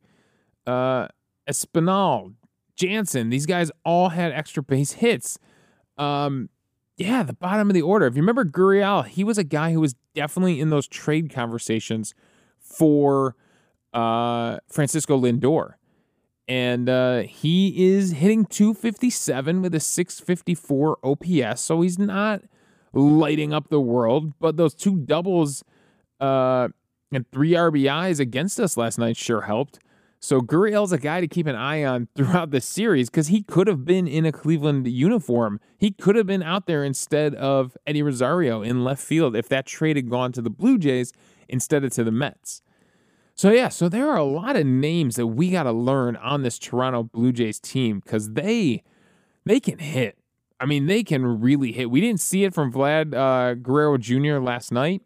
uh, 0.66 1.08
Espinal, 1.50 2.34
Jansen. 2.76 3.30
These 3.30 3.46
guys 3.46 3.72
all 3.84 4.10
had 4.10 4.30
extra 4.30 4.62
base 4.62 4.92
hits. 4.92 5.38
Um, 5.96 6.50
yeah, 6.96 7.24
the 7.24 7.32
bottom 7.32 7.68
of 7.68 7.74
the 7.74 7.82
order. 7.82 8.06
If 8.06 8.14
you 8.14 8.22
remember 8.22 8.44
Gurriel, 8.44 9.04
he 9.06 9.24
was 9.24 9.38
a 9.38 9.44
guy 9.44 9.72
who 9.72 9.80
was 9.80 9.96
definitely 10.14 10.60
in 10.60 10.70
those 10.70 10.86
trade 10.86 11.30
conversations 11.34 12.14
for– 12.60 13.34
uh, 13.92 14.58
Francisco 14.68 15.18
Lindor. 15.18 15.74
And 16.46 16.88
uh, 16.88 17.20
he 17.22 17.88
is 17.88 18.12
hitting 18.12 18.46
257 18.46 19.60
with 19.60 19.74
a 19.74 19.80
654 19.80 20.98
OPS. 21.04 21.60
So 21.60 21.82
he's 21.82 21.98
not 21.98 22.42
lighting 22.94 23.52
up 23.52 23.68
the 23.68 23.80
world, 23.80 24.32
but 24.40 24.56
those 24.56 24.74
two 24.74 24.96
doubles 24.96 25.62
uh, 26.20 26.68
and 27.12 27.30
three 27.30 27.52
RBIs 27.52 28.18
against 28.18 28.58
us 28.58 28.76
last 28.76 28.98
night 28.98 29.16
sure 29.16 29.42
helped. 29.42 29.78
So 30.20 30.40
Gurriel's 30.40 30.90
a 30.90 30.98
guy 30.98 31.20
to 31.20 31.28
keep 31.28 31.46
an 31.46 31.54
eye 31.54 31.84
on 31.84 32.08
throughout 32.16 32.50
the 32.50 32.60
series 32.60 33.08
because 33.08 33.28
he 33.28 33.42
could 33.42 33.66
have 33.66 33.84
been 33.84 34.08
in 34.08 34.24
a 34.24 34.32
Cleveland 34.32 34.88
uniform. 34.88 35.60
He 35.76 35.90
could 35.90 36.16
have 36.16 36.26
been 36.26 36.42
out 36.42 36.66
there 36.66 36.82
instead 36.82 37.34
of 37.36 37.76
Eddie 37.86 38.02
Rosario 38.02 38.62
in 38.62 38.84
left 38.84 39.02
field 39.02 39.36
if 39.36 39.48
that 39.48 39.66
trade 39.66 39.96
had 39.96 40.10
gone 40.10 40.32
to 40.32 40.42
the 40.42 40.50
Blue 40.50 40.78
Jays 40.78 41.12
instead 41.48 41.84
of 41.84 41.92
to 41.92 42.04
the 42.04 42.12
Mets. 42.12 42.62
So 43.38 43.50
yeah, 43.52 43.68
so 43.68 43.88
there 43.88 44.10
are 44.10 44.16
a 44.16 44.24
lot 44.24 44.56
of 44.56 44.66
names 44.66 45.14
that 45.14 45.28
we 45.28 45.50
got 45.50 45.62
to 45.62 45.70
learn 45.70 46.16
on 46.16 46.42
this 46.42 46.58
Toronto 46.58 47.04
Blue 47.04 47.30
Jays 47.30 47.60
team 47.60 48.00
because 48.00 48.32
they 48.32 48.82
they 49.44 49.60
can 49.60 49.78
hit. 49.78 50.18
I 50.58 50.66
mean, 50.66 50.86
they 50.86 51.04
can 51.04 51.40
really 51.40 51.70
hit. 51.70 51.88
We 51.88 52.00
didn't 52.00 52.18
see 52.18 52.42
it 52.42 52.52
from 52.52 52.72
Vlad 52.72 53.14
uh, 53.14 53.54
Guerrero 53.54 53.96
Jr. 53.96 54.38
last 54.38 54.72
night. 54.72 55.02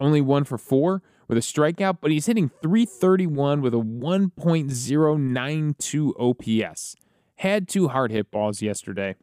Only 0.00 0.22
one 0.22 0.44
for 0.44 0.56
four 0.56 1.02
with 1.28 1.36
a 1.36 1.42
strikeout, 1.42 1.98
but 2.00 2.10
he's 2.10 2.24
hitting 2.24 2.50
331 2.62 3.60
with 3.60 3.74
a 3.74 3.76
1.092 3.76 6.64
OPS. 6.64 6.96
Had 7.36 7.68
two 7.68 7.88
hard 7.88 8.10
hit 8.10 8.30
balls 8.30 8.62
yesterday. 8.62 9.14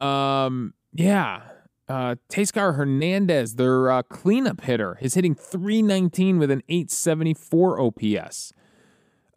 Um, 0.00 0.74
yeah, 0.92 1.40
uh, 1.88 2.16
Teoscar 2.28 2.76
Hernandez, 2.76 3.56
their 3.56 3.90
uh, 3.90 4.02
cleanup 4.02 4.62
hitter, 4.62 4.98
is 5.00 5.14
hitting 5.14 5.34
319 5.34 6.38
with 6.38 6.50
an 6.50 6.62
874 6.68 7.80
OPS. 7.80 8.52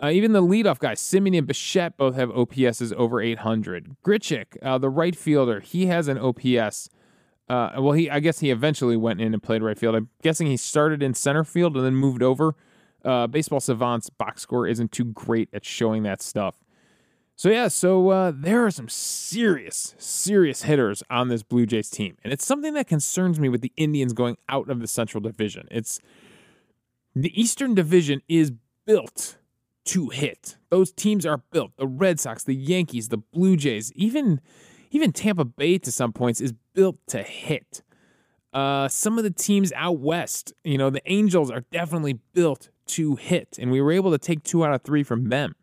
Uh, 0.02 0.10
even 0.10 0.32
the 0.32 0.42
leadoff 0.42 0.80
guy, 0.80 0.94
Semien 0.94 1.38
and 1.38 1.48
Bichette, 1.48 1.98
both 1.98 2.16
have 2.16 2.30
OPSs 2.30 2.94
over 2.94 3.20
800. 3.20 3.98
Grichuk, 4.06 4.46
uh, 4.62 4.78
the 4.78 4.90
right 4.90 5.16
fielder, 5.16 5.60
he 5.60 5.88
has 5.88 6.08
an 6.08 6.18
OPS. 6.18 6.90
Uh, 7.50 7.72
well, 7.80 7.94
he 7.94 8.10
I 8.10 8.20
guess 8.20 8.40
he 8.40 8.52
eventually 8.52 8.98
went 8.98 9.22
in 9.22 9.34
and 9.34 9.42
played 9.42 9.64
right 9.64 9.78
field. 9.78 9.96
I'm 9.96 10.10
guessing 10.22 10.48
he 10.48 10.58
started 10.58 11.02
in 11.02 11.14
center 11.14 11.44
field 11.44 11.76
and 11.78 11.86
then 11.86 11.96
moved 11.96 12.22
over. 12.22 12.56
Uh, 13.06 13.26
Baseball 13.26 13.60
Savant's 13.60 14.10
box 14.10 14.42
score 14.42 14.68
isn't 14.68 14.92
too 14.92 15.06
great 15.06 15.50
at 15.54 15.64
showing 15.64 16.04
that 16.04 16.22
stuff. 16.22 16.56
So 17.38 17.50
yeah, 17.52 17.68
so 17.68 18.10
uh, 18.10 18.32
there 18.36 18.66
are 18.66 18.72
some 18.72 18.90
serious, 18.90 19.94
serious 20.00 20.64
hitters 20.64 21.04
on 21.08 21.28
this 21.28 21.44
Blue 21.44 21.68
Jays 21.68 21.88
team, 21.88 22.18
and 22.24 22.34
it's 22.34 22.44
something 22.44 22.74
that 22.74 22.88
concerns 22.88 23.40
me 23.40 23.48
with 23.48 23.62
the 23.62 23.72
Indians 23.78 24.14
going 24.14 24.38
out 24.50 24.72
of 24.72 24.80
the 24.80 24.88
Central 24.88 25.22
Division. 25.22 25.68
It's 25.70 26.02
the 27.16 27.40
Eastern 27.40 27.76
Division 27.76 28.24
is 28.28 28.52
built 28.88 29.38
to 29.86 30.10
hit. 30.10 30.58
Those 30.72 30.92
teams 30.92 31.28
are 31.28 31.44
built. 31.52 31.74
The 31.78 31.86
Red 31.86 32.20
Sox, 32.20 32.44
the 32.44 32.56
Yankees, 32.56 33.10
the 33.10 33.18
Blue 33.18 33.56
Jays, 33.56 33.94
even 33.94 34.42
even 34.90 35.12
Tampa 35.12 35.46
Bay 35.46 35.78
to 35.78 35.92
some 35.92 36.14
points 36.14 36.42
is 36.42 36.56
built 36.74 36.98
to 37.10 37.22
hit. 37.22 37.84
Uh, 38.52 38.88
some 38.88 39.20
of 39.20 39.24
the 39.24 39.30
teams 39.30 39.72
out 39.76 40.00
west, 40.00 40.54
you 40.64 40.80
know, 40.80 40.90
the 40.90 41.04
Angels 41.06 41.52
are 41.52 41.62
definitely 41.72 42.14
built 42.34 42.70
to 42.88 43.16
hit, 43.16 43.60
and 43.60 43.70
we 43.70 43.80
were 43.80 43.92
able 43.92 44.10
to 44.10 44.18
take 44.18 44.44
two 44.44 44.66
out 44.66 44.74
of 44.74 44.82
three 44.82 45.04
from 45.04 45.30
them. 45.30 45.54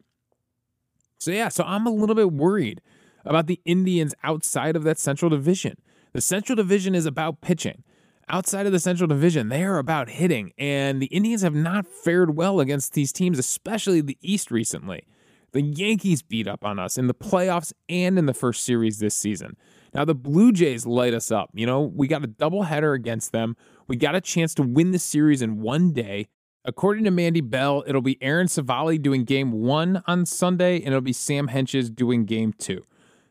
So, 1.24 1.30
yeah, 1.30 1.48
so 1.48 1.64
I'm 1.64 1.86
a 1.86 1.90
little 1.90 2.14
bit 2.14 2.32
worried 2.32 2.82
about 3.24 3.46
the 3.46 3.58
Indians 3.64 4.14
outside 4.22 4.76
of 4.76 4.82
that 4.84 4.98
central 4.98 5.30
division. 5.30 5.78
The 6.12 6.20
Central 6.20 6.54
Division 6.54 6.94
is 6.94 7.06
about 7.06 7.40
pitching. 7.40 7.82
Outside 8.28 8.66
of 8.66 8.72
the 8.72 8.78
Central 8.78 9.08
Division, 9.08 9.48
they 9.48 9.64
are 9.64 9.78
about 9.78 10.10
hitting, 10.10 10.52
and 10.58 11.00
the 11.00 11.06
Indians 11.06 11.40
have 11.40 11.54
not 11.54 11.86
fared 11.86 12.36
well 12.36 12.60
against 12.60 12.92
these 12.92 13.10
teams, 13.10 13.38
especially 13.38 14.02
the 14.02 14.18
East 14.20 14.50
recently. 14.50 15.06
The 15.52 15.62
Yankees 15.62 16.20
beat 16.20 16.46
up 16.46 16.62
on 16.62 16.78
us 16.78 16.98
in 16.98 17.06
the 17.06 17.14
playoffs 17.14 17.72
and 17.88 18.18
in 18.18 18.26
the 18.26 18.34
first 18.34 18.62
series 18.62 18.98
this 18.98 19.14
season. 19.14 19.56
Now, 19.94 20.04
the 20.04 20.14
Blue 20.14 20.52
Jays 20.52 20.84
light 20.84 21.14
us 21.14 21.30
up. 21.30 21.48
You 21.54 21.64
know, 21.64 21.80
we 21.80 22.06
got 22.06 22.24
a 22.24 22.28
doubleheader 22.28 22.94
against 22.94 23.32
them. 23.32 23.56
We 23.88 23.96
got 23.96 24.14
a 24.14 24.20
chance 24.20 24.52
to 24.56 24.62
win 24.62 24.90
the 24.90 24.98
series 24.98 25.40
in 25.40 25.62
one 25.62 25.92
day. 25.92 26.26
According 26.64 27.04
to 27.04 27.10
Mandy 27.10 27.42
Bell, 27.42 27.84
it'll 27.86 28.00
be 28.00 28.16
Aaron 28.22 28.46
Civale 28.46 29.00
doing 29.00 29.24
game 29.24 29.52
one 29.52 30.02
on 30.06 30.24
Sunday, 30.24 30.76
and 30.76 30.88
it'll 30.88 31.00
be 31.02 31.12
Sam 31.12 31.48
Hentges 31.48 31.94
doing 31.94 32.24
game 32.24 32.54
two. 32.54 32.84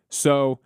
So 0.10 0.60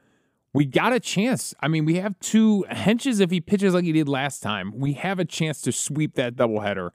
we 0.54 0.66
got 0.66 0.92
a 0.92 1.00
chance. 1.00 1.54
I 1.62 1.70
mean, 1.70 1.86
we 1.86 1.96
have 1.96 2.20
two 2.20 2.66
Hentges 2.70 3.22
if 3.22 3.32
he 3.32 3.40
pitches 3.40 3.74
like 3.74 3.86
he 3.86 3.94
did 3.94 4.10
last 4.10 4.42
time. 4.42 4.74
We 4.76 4.94
have 4.94 5.20
a 5.20 5.26
chance 5.26 5.62
to 5.62 5.72
sweep 5.72 6.16
that 6.16 6.36
doubleheader 6.36 6.90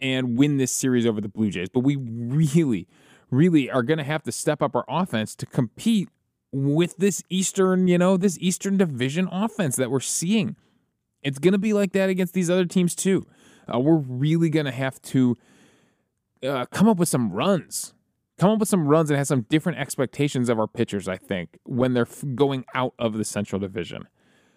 and 0.00 0.36
win 0.36 0.58
this 0.58 0.72
series 0.72 1.06
over 1.06 1.20
the 1.20 1.28
Blue 1.28 1.50
Jays. 1.50 1.68
But 1.70 1.80
we 1.80 1.96
really, 1.96 2.86
really 3.30 3.70
are 3.70 3.82
going 3.82 3.98
to 3.98 4.04
have 4.04 4.22
to 4.24 4.32
step 4.32 4.60
up 4.60 4.74
our 4.74 4.84
offense 4.88 5.34
to 5.36 5.46
compete 5.46 6.08
with 6.52 6.98
this 6.98 7.22
Eastern, 7.30 7.88
you 7.88 7.96
know, 7.96 8.16
this 8.16 8.36
Eastern 8.40 8.76
Division 8.76 9.28
offense 9.32 9.76
that 9.76 9.90
we're 9.90 10.00
seeing. 10.00 10.56
It's 11.22 11.38
going 11.38 11.52
to 11.52 11.58
be 11.58 11.72
like 11.72 11.92
that 11.92 12.10
against 12.10 12.34
these 12.34 12.50
other 12.50 12.66
teams 12.66 12.94
too. 12.94 13.26
Uh, 13.72 13.78
we're 13.78 13.96
really 13.96 14.50
going 14.50 14.66
to 14.66 14.72
have 14.72 15.00
to 15.02 15.36
uh, 16.42 16.66
come 16.66 16.88
up 16.88 16.98
with 16.98 17.08
some 17.08 17.32
runs, 17.32 17.94
come 18.38 18.50
up 18.50 18.58
with 18.58 18.68
some 18.68 18.86
runs 18.86 19.10
and 19.10 19.16
have 19.16 19.26
some 19.26 19.42
different 19.42 19.78
expectations 19.78 20.48
of 20.48 20.58
our 20.58 20.66
pitchers, 20.66 21.08
I 21.08 21.16
think, 21.16 21.58
when 21.64 21.94
they're 21.94 22.08
going 22.34 22.64
out 22.74 22.94
of 22.98 23.14
the 23.14 23.24
Central 23.24 23.58
Division. 23.58 24.08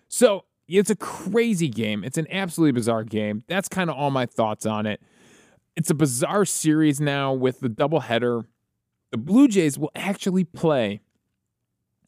So 0.08 0.46
it's 0.68 0.90
a 0.90 0.96
crazy 0.96 1.70
game. 1.70 2.04
It's 2.04 2.18
an 2.18 2.28
absolutely 2.32 2.74
bizarre 2.74 3.04
game. 3.04 3.44
That's 3.48 3.70
kind 3.70 3.90
of 3.90 3.96
all 3.96 4.12
my 4.12 4.26
thoughts 4.26 4.66
on 4.66 4.86
it. 4.86 5.02
It's 5.76 5.90
a 5.90 5.96
bizarre 5.96 6.46
series 6.46 7.00
now 7.00 7.34
with 7.34 7.60
the 7.60 7.70
doubleheader. 7.70 8.46
The 9.12 9.18
Blue 9.18 9.48
Jays 9.48 9.78
will 9.78 9.92
actually 9.96 10.44
play 10.44 11.02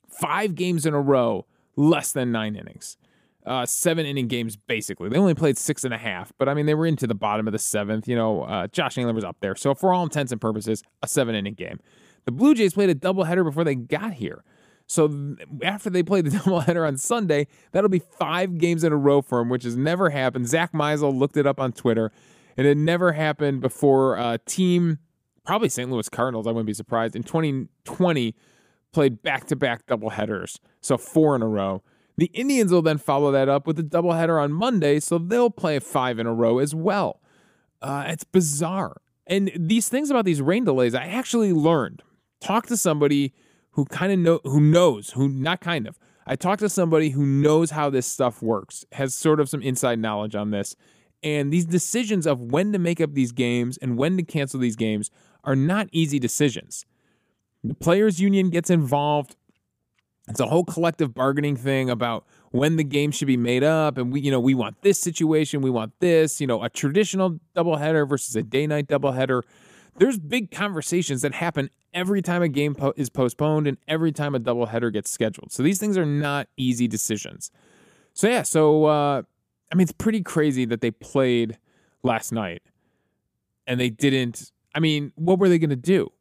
five 0.09 0.55
games 0.55 0.85
in 0.85 0.93
a 0.93 0.99
row, 0.99 1.45
less 1.75 2.11
than 2.11 2.31
nine 2.31 2.55
innings. 2.55 2.97
Uh, 3.45 3.65
seven 3.65 4.05
inning 4.05 4.27
games, 4.27 4.57
basically. 4.57 5.09
They 5.09 5.17
only 5.17 5.33
played 5.33 5.57
six 5.57 5.85
and 5.85 5.93
a 5.93 5.97
half, 5.97 6.31
but 6.37 6.49
I 6.49 6.53
mean, 6.53 6.65
they 6.65 6.73
were 6.73 6.85
into 6.85 7.07
the 7.07 7.15
bottom 7.15 7.47
of 7.47 7.53
the 7.53 7.59
seventh. 7.59 8.07
You 8.07 8.15
know, 8.15 8.43
uh, 8.43 8.67
Josh 8.67 8.97
Naylor 8.97 9.13
was 9.13 9.23
up 9.23 9.37
there. 9.39 9.55
So, 9.55 9.73
for 9.73 9.93
all 9.93 10.03
intents 10.03 10.31
and 10.31 10.41
purposes, 10.41 10.83
a 11.01 11.07
seven 11.07 11.35
inning 11.35 11.53
game. 11.53 11.79
The 12.25 12.31
Blue 12.31 12.53
Jays 12.53 12.73
played 12.73 12.89
a 12.89 12.95
doubleheader 12.95 13.43
before 13.43 13.63
they 13.63 13.75
got 13.75 14.13
here. 14.13 14.43
So, 14.87 15.35
after 15.63 15.89
they 15.89 16.03
played 16.03 16.25
the 16.25 16.31
doubleheader 16.37 16.85
on 16.85 16.97
Sunday, 16.97 17.47
that'll 17.71 17.89
be 17.89 18.01
five 18.19 18.57
games 18.57 18.83
in 18.83 18.91
a 18.91 18.97
row 18.97 19.21
for 19.21 19.39
them, 19.39 19.49
which 19.49 19.63
has 19.63 19.77
never 19.77 20.09
happened. 20.09 20.47
Zach 20.47 20.73
Meisel 20.73 21.17
looked 21.17 21.37
it 21.37 21.47
up 21.47 21.59
on 21.59 21.71
Twitter. 21.71 22.11
And 22.57 22.67
it 22.67 22.75
never 22.75 23.13
happened 23.13 23.61
before 23.61 24.17
a 24.17 24.37
team, 24.45 24.99
probably 25.45 25.69
St. 25.69 25.89
Louis 25.89 26.09
Cardinals, 26.09 26.45
I 26.45 26.49
wouldn't 26.49 26.67
be 26.67 26.73
surprised, 26.73 27.15
in 27.15 27.23
2020 27.23 28.35
played 28.91 29.21
back 29.21 29.45
to 29.45 29.55
back 29.55 29.85
doubleheaders. 29.85 30.59
So, 30.81 30.97
four 30.97 31.35
in 31.35 31.41
a 31.41 31.47
row. 31.47 31.83
The 32.19 32.25
Indians 32.33 32.73
will 32.73 32.81
then 32.81 32.97
follow 32.97 33.31
that 33.31 33.47
up 33.47 33.65
with 33.65 33.79
a 33.79 33.83
doubleheader 33.83 34.43
on 34.43 34.51
Monday, 34.51 34.99
so 34.99 35.17
they'll 35.17 35.49
play 35.49 35.79
five 35.79 36.19
in 36.19 36.27
a 36.27 36.33
row 36.33 36.59
as 36.59 36.75
well. 36.75 37.21
Uh, 37.81 38.03
it's 38.07 38.25
bizarre. 38.25 38.99
And 39.25 39.49
these 39.55 39.87
things 39.87 40.11
about 40.11 40.25
these 40.25 40.41
rain 40.41 40.65
delays, 40.65 40.93
I 40.93 41.05
actually 41.05 41.53
learned. 41.53 42.03
Talk 42.41 42.67
to 42.67 42.75
somebody 42.75 43.33
who 43.71 43.85
kind 43.85 44.11
of 44.11 44.19
know 44.19 44.41
who 44.43 44.59
knows, 44.59 45.11
who 45.11 45.29
not 45.29 45.61
kind 45.61 45.87
of. 45.87 45.97
I 46.27 46.35
talked 46.35 46.59
to 46.59 46.67
somebody 46.67 47.11
who 47.11 47.25
knows 47.25 47.71
how 47.71 47.89
this 47.89 48.05
stuff 48.05 48.41
works, 48.41 48.83
has 48.91 49.15
sort 49.15 49.39
of 49.39 49.47
some 49.47 49.61
inside 49.61 49.99
knowledge 49.99 50.35
on 50.35 50.51
this. 50.51 50.75
And 51.23 51.53
these 51.53 51.65
decisions 51.65 52.27
of 52.27 52.41
when 52.41 52.73
to 52.73 52.79
make 52.79 52.99
up 52.99 53.13
these 53.13 53.31
games 53.31 53.77
and 53.77 53.97
when 53.97 54.17
to 54.17 54.23
cancel 54.23 54.59
these 54.59 54.75
games 54.75 55.09
are 55.45 55.55
not 55.55 55.87
easy 55.93 56.19
decisions. 56.19 56.85
The 57.63 57.75
players 57.75 58.19
union 58.19 58.49
gets 58.49 58.69
involved 58.69 59.37
it's 60.29 60.39
a 60.39 60.45
whole 60.45 60.63
collective 60.63 61.13
bargaining 61.13 61.55
thing 61.55 61.89
about 61.89 62.25
when 62.51 62.75
the 62.75 62.83
game 62.83 63.11
should 63.11 63.27
be 63.27 63.37
made 63.37 63.63
up 63.63 63.97
and 63.97 64.11
we 64.13 64.21
you 64.21 64.31
know 64.31 64.39
we 64.39 64.53
want 64.53 64.81
this 64.81 64.99
situation 64.99 65.61
we 65.61 65.69
want 65.69 65.91
this 65.99 66.39
you 66.39 66.47
know 66.47 66.63
a 66.63 66.69
traditional 66.69 67.39
doubleheader 67.55 68.07
versus 68.07 68.35
a 68.35 68.43
day 68.43 68.67
night 68.67 68.87
doubleheader. 68.87 69.41
There's 69.97 70.17
big 70.17 70.51
conversations 70.51 71.23
that 71.23 71.33
happen 71.33 71.69
every 71.93 72.21
time 72.21 72.41
a 72.41 72.47
game 72.47 72.73
po- 72.73 72.93
is 72.95 73.09
postponed 73.09 73.67
and 73.67 73.77
every 73.87 74.13
time 74.13 74.33
a 74.33 74.39
doubleheader 74.39 74.93
gets 74.93 75.09
scheduled. 75.09 75.51
So 75.51 75.61
these 75.61 75.77
things 75.77 75.97
are 75.97 76.05
not 76.05 76.47
easy 76.55 76.87
decisions. 76.87 77.51
So 78.13 78.27
yeah 78.27 78.43
so 78.43 78.85
uh, 78.85 79.21
i 79.71 79.75
mean 79.75 79.83
it's 79.83 79.91
pretty 79.91 80.21
crazy 80.21 80.65
that 80.65 80.81
they 80.81 80.91
played 80.91 81.57
last 82.03 82.31
night 82.31 82.61
and 83.67 83.79
they 83.79 83.89
didn't 83.89 84.51
i 84.75 84.79
mean 84.79 85.11
what 85.15 85.39
were 85.39 85.49
they 85.49 85.59
going 85.59 85.69
to 85.69 85.75
do 85.75 86.11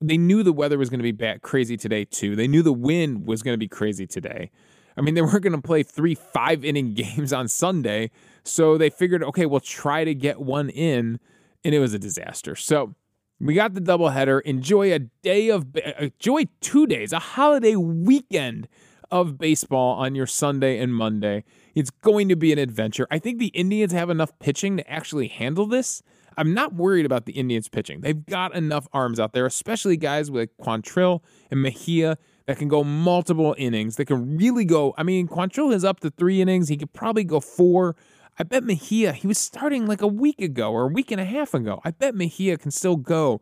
they 0.00 0.16
knew 0.16 0.42
the 0.42 0.52
weather 0.52 0.78
was 0.78 0.90
going 0.90 1.00
to 1.00 1.04
be 1.04 1.12
bad, 1.12 1.42
crazy 1.42 1.76
today 1.76 2.04
too. 2.04 2.36
They 2.36 2.48
knew 2.48 2.62
the 2.62 2.72
wind 2.72 3.26
was 3.26 3.42
going 3.42 3.54
to 3.54 3.58
be 3.58 3.68
crazy 3.68 4.06
today. 4.06 4.50
I 4.96 5.00
mean, 5.00 5.14
they 5.14 5.22
weren't 5.22 5.42
going 5.42 5.52
to 5.52 5.62
play 5.62 5.82
three 5.82 6.14
five 6.14 6.64
inning 6.64 6.94
games 6.94 7.32
on 7.32 7.48
Sunday, 7.48 8.10
so 8.44 8.78
they 8.78 8.90
figured, 8.90 9.22
okay, 9.22 9.46
we'll 9.46 9.60
try 9.60 10.04
to 10.04 10.14
get 10.14 10.40
one 10.40 10.70
in, 10.70 11.18
and 11.64 11.74
it 11.74 11.78
was 11.78 11.94
a 11.94 11.98
disaster. 11.98 12.54
So 12.56 12.94
we 13.40 13.54
got 13.54 13.74
the 13.74 13.80
doubleheader. 13.80 14.40
Enjoy 14.42 14.92
a 14.92 14.98
day 14.98 15.48
of 15.48 15.66
uh, 15.76 15.92
enjoy 16.00 16.44
two 16.60 16.86
days, 16.86 17.12
a 17.12 17.18
holiday 17.18 17.76
weekend 17.76 18.68
of 19.10 19.38
baseball 19.38 19.94
on 19.96 20.14
your 20.14 20.26
Sunday 20.26 20.78
and 20.78 20.94
Monday. 20.94 21.44
It's 21.74 21.90
going 21.90 22.28
to 22.28 22.36
be 22.36 22.52
an 22.52 22.58
adventure. 22.58 23.06
I 23.10 23.18
think 23.18 23.38
the 23.38 23.48
Indians 23.48 23.92
have 23.92 24.10
enough 24.10 24.36
pitching 24.38 24.76
to 24.76 24.90
actually 24.90 25.28
handle 25.28 25.66
this. 25.66 26.02
I'm 26.38 26.54
not 26.54 26.72
worried 26.74 27.04
about 27.04 27.26
the 27.26 27.32
Indians 27.32 27.68
pitching. 27.68 28.00
They've 28.00 28.24
got 28.24 28.54
enough 28.54 28.86
arms 28.92 29.18
out 29.18 29.32
there, 29.32 29.44
especially 29.44 29.96
guys 29.96 30.30
like 30.30 30.50
Quantrill 30.62 31.20
and 31.50 31.60
Mejia 31.60 32.16
that 32.46 32.58
can 32.58 32.68
go 32.68 32.84
multiple 32.84 33.56
innings. 33.58 33.96
That 33.96 34.06
can 34.06 34.36
really 34.38 34.64
go. 34.64 34.94
I 34.96 35.02
mean, 35.02 35.26
Quantrill 35.26 35.74
is 35.74 35.84
up 35.84 35.98
to 36.00 36.10
three 36.10 36.40
innings. 36.40 36.68
He 36.68 36.76
could 36.76 36.92
probably 36.92 37.24
go 37.24 37.40
four. 37.40 37.96
I 38.38 38.44
bet 38.44 38.62
Mejia, 38.62 39.12
he 39.12 39.26
was 39.26 39.36
starting 39.36 39.86
like 39.86 40.00
a 40.00 40.06
week 40.06 40.40
ago 40.40 40.72
or 40.72 40.84
a 40.84 40.88
week 40.92 41.10
and 41.10 41.20
a 41.20 41.24
half 41.24 41.54
ago. 41.54 41.80
I 41.84 41.90
bet 41.90 42.14
Mejia 42.14 42.56
can 42.56 42.70
still 42.70 42.96
go 42.96 43.40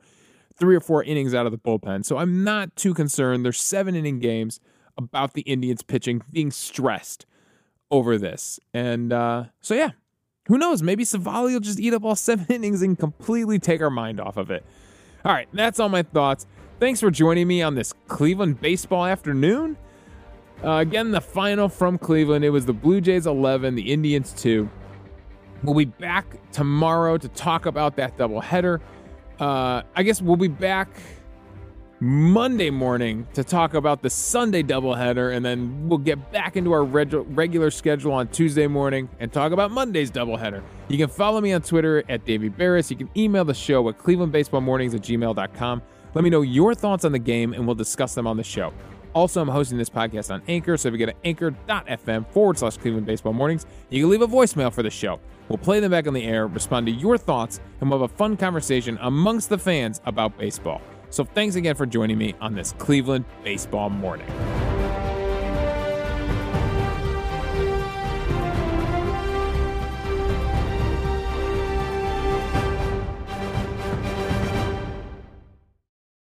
three 0.58 0.74
or 0.74 0.80
four 0.80 1.04
innings 1.04 1.34
out 1.34 1.44
of 1.44 1.52
the 1.52 1.58
bullpen. 1.58 2.02
So 2.02 2.16
I'm 2.16 2.42
not 2.42 2.74
too 2.76 2.94
concerned. 2.94 3.44
There's 3.44 3.60
seven 3.60 3.94
inning 3.94 4.20
games 4.20 4.58
about 4.96 5.34
the 5.34 5.42
Indians 5.42 5.82
pitching 5.82 6.22
being 6.32 6.50
stressed 6.50 7.26
over 7.90 8.16
this. 8.16 8.58
And 8.72 9.12
uh, 9.12 9.44
so, 9.60 9.74
yeah, 9.74 9.90
who 10.46 10.58
knows? 10.58 10.82
Maybe 10.82 11.04
Civale 11.04 11.52
will 11.52 11.60
just 11.60 11.80
eat 11.80 11.94
up 11.94 12.04
all 12.04 12.16
seven 12.16 12.46
innings 12.48 12.82
and 12.82 12.98
completely 12.98 13.58
take 13.58 13.80
our 13.80 13.90
mind 13.90 14.20
off 14.20 14.36
of 14.36 14.50
it. 14.50 14.64
All 15.24 15.32
right, 15.32 15.48
that's 15.52 15.80
all 15.80 15.88
my 15.88 16.02
thoughts. 16.02 16.46
Thanks 16.78 17.00
for 17.00 17.10
joining 17.10 17.48
me 17.48 17.62
on 17.62 17.74
this 17.74 17.94
Cleveland 18.06 18.60
baseball 18.60 19.06
afternoon. 19.06 19.76
Uh, 20.62 20.76
again, 20.76 21.10
the 21.10 21.20
final 21.20 21.68
from 21.68 21.98
Cleveland. 21.98 22.44
It 22.44 22.50
was 22.50 22.66
the 22.66 22.72
Blue 22.72 23.00
Jays 23.00 23.26
11, 23.26 23.74
the 23.74 23.92
Indians 23.92 24.32
2. 24.34 24.68
We'll 25.62 25.74
be 25.74 25.86
back 25.86 26.26
tomorrow 26.52 27.18
to 27.18 27.28
talk 27.28 27.66
about 27.66 27.96
that 27.96 28.16
doubleheader. 28.16 28.80
Uh, 29.40 29.82
I 29.94 30.02
guess 30.02 30.22
we'll 30.22 30.36
be 30.36 30.48
back 30.48 30.88
Monday 31.98 32.68
morning 32.68 33.26
to 33.32 33.42
talk 33.42 33.72
about 33.72 34.02
the 34.02 34.10
Sunday 34.10 34.62
doubleheader, 34.62 35.34
and 35.34 35.42
then 35.42 35.88
we'll 35.88 35.98
get 35.98 36.30
back 36.30 36.54
into 36.54 36.72
our 36.72 36.84
reg- 36.84 37.14
regular 37.34 37.70
schedule 37.70 38.12
on 38.12 38.28
Tuesday 38.28 38.66
morning 38.66 39.08
and 39.18 39.32
talk 39.32 39.52
about 39.52 39.70
Monday's 39.70 40.10
doubleheader. 40.10 40.62
You 40.88 40.98
can 40.98 41.08
follow 41.08 41.40
me 41.40 41.54
on 41.54 41.62
Twitter 41.62 42.04
at 42.10 42.26
Davey 42.26 42.50
Berris. 42.50 42.90
You 42.90 42.96
can 42.96 43.08
email 43.16 43.46
the 43.46 43.54
show 43.54 43.88
at 43.88 43.96
clevelandbaseballmornings 43.96 44.94
at 44.94 45.00
gmail.com. 45.00 45.82
Let 46.12 46.22
me 46.22 46.28
know 46.28 46.42
your 46.42 46.74
thoughts 46.74 47.06
on 47.06 47.12
the 47.12 47.18
game, 47.18 47.54
and 47.54 47.64
we'll 47.64 47.74
discuss 47.74 48.14
them 48.14 48.26
on 48.26 48.36
the 48.36 48.44
show. 48.44 48.74
Also, 49.14 49.40
I'm 49.40 49.48
hosting 49.48 49.78
this 49.78 49.88
podcast 49.88 50.30
on 50.30 50.42
Anchor, 50.48 50.76
so 50.76 50.88
if 50.88 50.92
you 50.92 50.98
go 50.98 51.06
to 51.06 51.14
anchor.fm 51.24 52.28
forward 52.28 52.58
slash 52.58 52.76
Cleveland 52.76 53.06
Baseball 53.06 53.32
Mornings, 53.32 53.64
you 53.88 54.02
can 54.02 54.10
leave 54.10 54.20
a 54.20 54.28
voicemail 54.28 54.70
for 54.70 54.82
the 54.82 54.90
show. 54.90 55.18
We'll 55.48 55.56
play 55.56 55.80
them 55.80 55.92
back 55.92 56.06
on 56.06 56.12
the 56.12 56.24
air, 56.24 56.46
respond 56.46 56.84
to 56.88 56.92
your 56.92 57.16
thoughts, 57.16 57.60
and 57.80 57.88
we'll 57.88 58.02
have 58.02 58.10
a 58.10 58.14
fun 58.14 58.36
conversation 58.36 58.98
amongst 59.00 59.48
the 59.48 59.56
fans 59.56 60.02
about 60.04 60.36
baseball. 60.36 60.82
So 61.16 61.24
thanks 61.24 61.56
again 61.56 61.76
for 61.76 61.86
joining 61.86 62.18
me 62.18 62.34
on 62.42 62.54
this 62.54 62.72
Cleveland 62.72 63.24
baseball 63.42 63.88
morning. 63.88 64.26